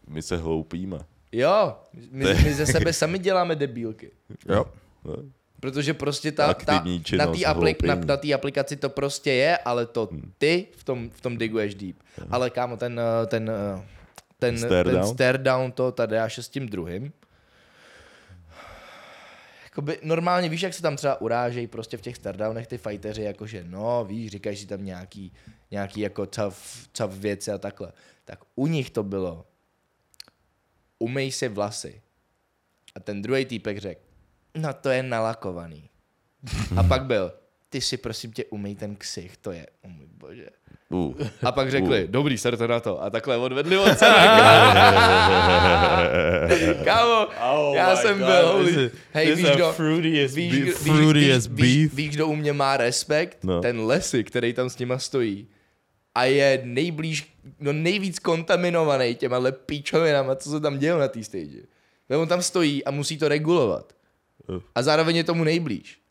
[0.09, 0.99] My se hloupíme.
[1.33, 1.77] jo,
[2.11, 4.11] my, my ze sebe sami děláme debílky.
[4.49, 4.65] Jo.
[5.05, 5.17] No.
[5.61, 6.85] Protože prostě ta, ta,
[7.19, 10.09] na té aplik, na, na aplikaci to prostě je, ale to
[10.39, 11.97] ty v tom, v tom diguješ deep.
[12.31, 13.83] Ale kámo, ten, eh, ten, eh,
[14.39, 15.07] ten, Stare ten down?
[15.15, 17.13] stare down to tady až s tím druhým.
[19.75, 23.65] Jakoby normálně víš, jak se tam třeba urážejí prostě v těch stardownech ty fighteři, jakože
[23.65, 25.33] no víš, říkají si tam nějaký,
[25.71, 26.57] nějaký jako tough,
[26.93, 27.93] tough věci a takhle.
[28.25, 29.47] Tak u nich to bylo
[30.99, 32.03] umej si vlasy.
[32.95, 34.01] A ten druhý týpek řekl,
[34.55, 35.91] no to je nalakovaný.
[36.77, 37.33] A pak byl,
[37.75, 40.47] ty si prosím tě umej ten ksich, to je, oh můj bože.
[40.89, 41.15] Uh.
[41.43, 42.11] A pak řekli, Uh.
[42.11, 43.03] dobrý, serte na to.
[43.03, 44.15] A takhle odvedli od sebe.
[46.85, 48.91] Kámo, Oh já jsem God, byl, holy.
[49.13, 50.75] Hej, this víš, kdo, víš, beef- víš, víš,
[51.15, 51.95] víš, beef.
[51.95, 53.39] víš, kdo u mě má respekt?
[53.45, 53.61] No.
[53.61, 55.49] Ten Lesy, který tam s nima stojí.
[56.15, 61.61] A je nejblíž, no nejvíc kontaminovaný těma píčovinama, co se tam děje na té stage.
[62.07, 63.93] Protože On tam stojí a musí to regulovat.
[64.49, 64.61] Uh.
[64.75, 66.04] A zároveň je tomu nejblíž.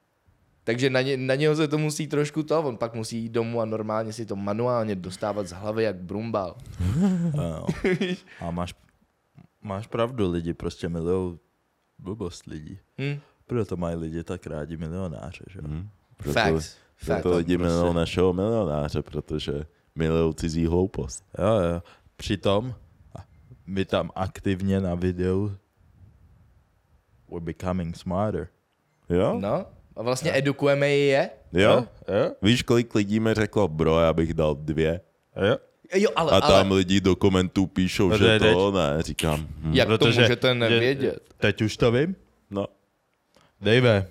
[0.63, 3.61] Takže na, ně, na něho se to musí trošku to, on pak musí jít domů
[3.61, 6.55] a normálně si to manuálně dostávat z hlavy jak brumbal.
[8.39, 8.75] A máš,
[9.61, 11.39] máš pravdu, lidi prostě milují
[11.99, 12.79] blbost lidí.
[13.01, 13.19] Hm?
[13.47, 15.59] Proto mají lidi tak rádi milionáře, že?
[15.61, 15.89] Hm.
[16.17, 16.75] Proto, Facts.
[16.95, 17.21] Facts.
[17.21, 21.23] proto lidi prostě- milují našeho milionáře, protože milují cizí hloupost.
[21.39, 21.83] Jo, jo.
[22.15, 22.75] Přitom
[23.67, 25.51] my tam aktivně na videu
[27.31, 28.47] we're becoming smarter.
[29.09, 29.39] Jo?
[29.39, 31.29] No, a vlastně edukujeme je.
[31.53, 31.87] Jo?
[32.07, 32.31] Jo?
[32.41, 35.01] Víš, kolik lidí mi řeklo, bro, já bych dal dvě.
[35.49, 35.57] Jo?
[35.95, 39.01] Jo, ale, A tam ale lidi do komentů píšou, No že to je to ne.
[39.01, 39.73] Říkám, hm.
[39.73, 41.19] jak to můžete nevědět?
[41.37, 42.15] Teď už to vím.
[42.49, 42.67] no.
[43.61, 44.07] Dejve,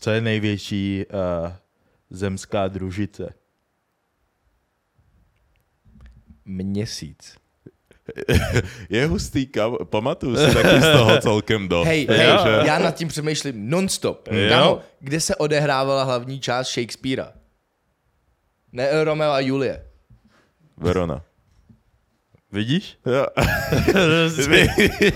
[0.00, 1.52] co je největší uh,
[2.10, 3.34] zemská družice?
[6.44, 7.36] Měsíc.
[8.90, 11.86] Je hustý, kam, pamatuju si taky z toho celkem dost.
[11.86, 12.28] Hej, hej,
[12.66, 14.28] já nad tím přemýšlím non-stop.
[14.30, 14.48] Jo.
[14.48, 17.32] Kámo, kde se odehrávala hlavní část Shakespearea?
[18.72, 19.82] Ne Romeo a Julie.
[20.76, 21.22] Verona.
[22.56, 22.96] Vidíš?
[23.06, 23.26] Jo.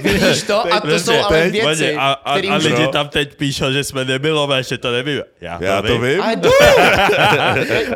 [0.03, 0.73] Vidíš to?
[0.75, 2.65] A to jsou ale věci, a, a, které a už...
[2.65, 5.23] lidi tam teď píšou, že jsme debilové, že to nevím.
[5.41, 6.21] Já to, Já to vím.
[6.23, 6.51] I do,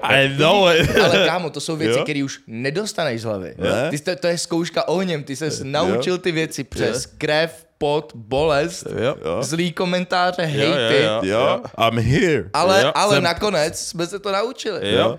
[0.03, 0.99] I know it.
[1.05, 2.05] ale kámo, to jsou věci, Jo.
[2.05, 3.55] které už nedostaneš z hlavy.
[3.59, 3.90] Ne?
[3.90, 8.12] Ty, jsi- to, to je zkouška ohněm, ty se naučil ty věci přes krev, pot,
[8.14, 9.16] bolest, Jo.
[9.24, 9.42] Jo.
[9.42, 11.22] zlý komentáře, Jo, hejty, jo, jo.
[11.22, 12.51] Jo, I'm here.
[12.53, 14.92] ale, Jo, ale jsem- nakonec jsme se to naučili.
[14.92, 14.99] Jo.
[14.99, 15.18] Jo.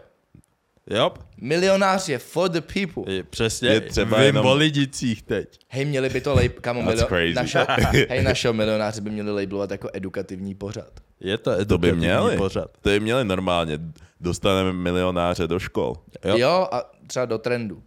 [1.41, 3.13] Milionář je for the people.
[3.13, 3.69] Je, přesně.
[3.69, 5.59] Je třeba Vím jenom- o lidicích teď.
[5.67, 7.33] Hej, měli by to lej, kamo, milio, crazy.
[7.33, 7.65] našeho,
[8.09, 10.99] hej, našeho milionáře by měli labelovat jako edukativní pořad.
[11.19, 12.37] Je to To by edukativní měli.
[12.37, 12.71] pořad.
[12.81, 13.79] To by měli normálně.
[14.19, 15.93] Dostaneme milionáře do škol.
[16.25, 16.31] Jo.
[16.31, 16.37] Jo.
[16.37, 17.83] jo, a třeba do trendu.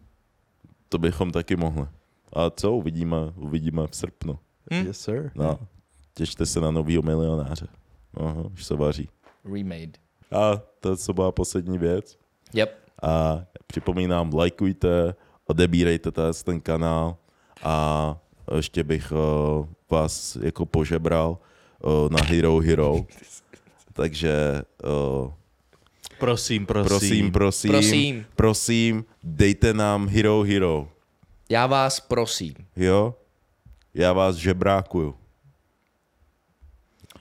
[0.89, 1.87] To bychom taky mohli.
[2.33, 4.39] A co uvidíme, uvidíme v srpnu.
[4.73, 4.87] Hm?
[4.87, 5.31] Yes, sir.
[5.35, 5.59] No,
[6.15, 7.67] těšte se na novýho milionáře.
[8.15, 9.09] Aha, už se vaří.
[9.45, 9.93] Remade.
[10.33, 12.19] A to, co byla poslední věc.
[12.55, 12.79] Yep.
[13.03, 15.15] A připomínám, lajkujte,
[15.47, 17.17] odebírejte ten, ten kanál
[17.63, 18.17] a
[18.55, 21.39] ještě bych uh, vás jako požebral
[21.83, 23.07] uh, na Hero Hero.
[23.93, 24.63] Takže
[25.25, 25.33] uh,
[26.19, 26.89] Prosím, prosím.
[26.89, 28.27] prosím, prosím, Prosím.
[28.37, 30.89] prosím, dejte nám Hero Hero.
[31.49, 32.55] Já vás prosím.
[32.77, 33.15] Jo?
[33.95, 35.15] Já vás žebrákuju.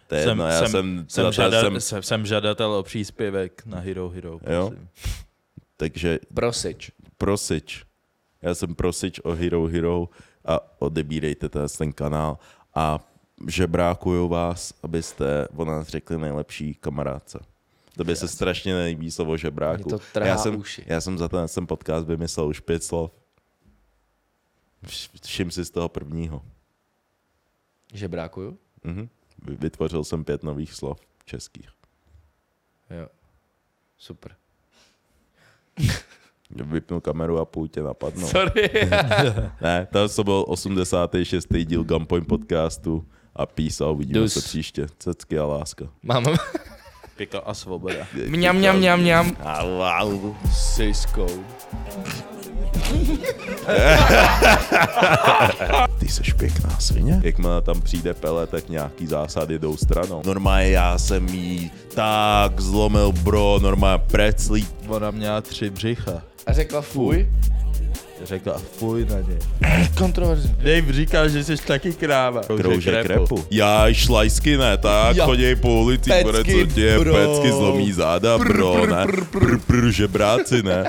[0.08, 3.80] To je Jsem, jedno, já jsem, jsem, jsem, jsem, jsem, jsem žadatel o příspěvek na
[3.80, 4.40] Hero Hero.
[4.54, 4.72] Jo.
[5.78, 6.92] Takže Prosič.
[7.18, 7.86] prosič.
[8.42, 10.10] Já jsem prosič o Hero Hero
[10.46, 12.38] a odebírejte ten, kanál
[12.76, 13.00] a
[13.48, 17.40] žebrákuju vás, abyste o nás řekli nejlepší kamarádce.
[17.98, 19.90] To by se strašně nelíbí slovo žebráku.
[19.90, 20.84] Mě to já, jsem, uši.
[20.86, 23.12] já jsem za ten, ten podcast vymyslel už pět slov.
[24.84, 26.42] Vš- Všim si z toho prvního.
[27.94, 28.58] Žebrákuju?
[28.84, 29.10] Mhm.
[29.46, 31.70] Vy- Vytvořil jsem pět nových slov českých.
[32.90, 33.08] Jo.
[33.98, 34.36] Super.
[36.50, 38.30] Vypnu kameru a půjď tě napadnout.
[38.30, 38.70] Sorry.
[39.62, 41.48] Ne, to byl 86.
[41.66, 43.06] díl Gunpoint podcastu
[43.36, 44.34] a peace a uvidíme Dus.
[44.34, 44.88] se příště.
[45.00, 45.86] Cecky a láska.
[46.04, 46.24] Mám
[47.18, 48.08] Pika a svoboda.
[48.28, 49.38] mňam, mňam, mňam, mňam.
[49.44, 50.36] Au, au.
[50.54, 51.44] Siskou.
[56.00, 57.20] Ty seš pěkná svině.
[57.24, 60.22] Jakmile tam přijde pele, tak nějaký zásady jdou stranou.
[60.26, 64.68] Normálně já jsem jí tak zlomil, bro, normálně preclí.
[64.88, 66.22] Ona měla tři břicha.
[66.48, 67.28] A řekla fuj.
[68.24, 69.38] Řekla fuj na ně.
[69.98, 70.56] Kontroverzní.
[70.58, 72.42] Dave říkal, že jsi taky kráva.
[72.58, 73.46] Kroužek repu.
[73.52, 75.26] Já šlajsky ne, tak Ja.
[75.26, 77.14] chodí po ulici, Pecky, bude co tě, bro.
[77.14, 80.84] pecky zlomí záda, bro, ne, pr, pr, žebráci, ne.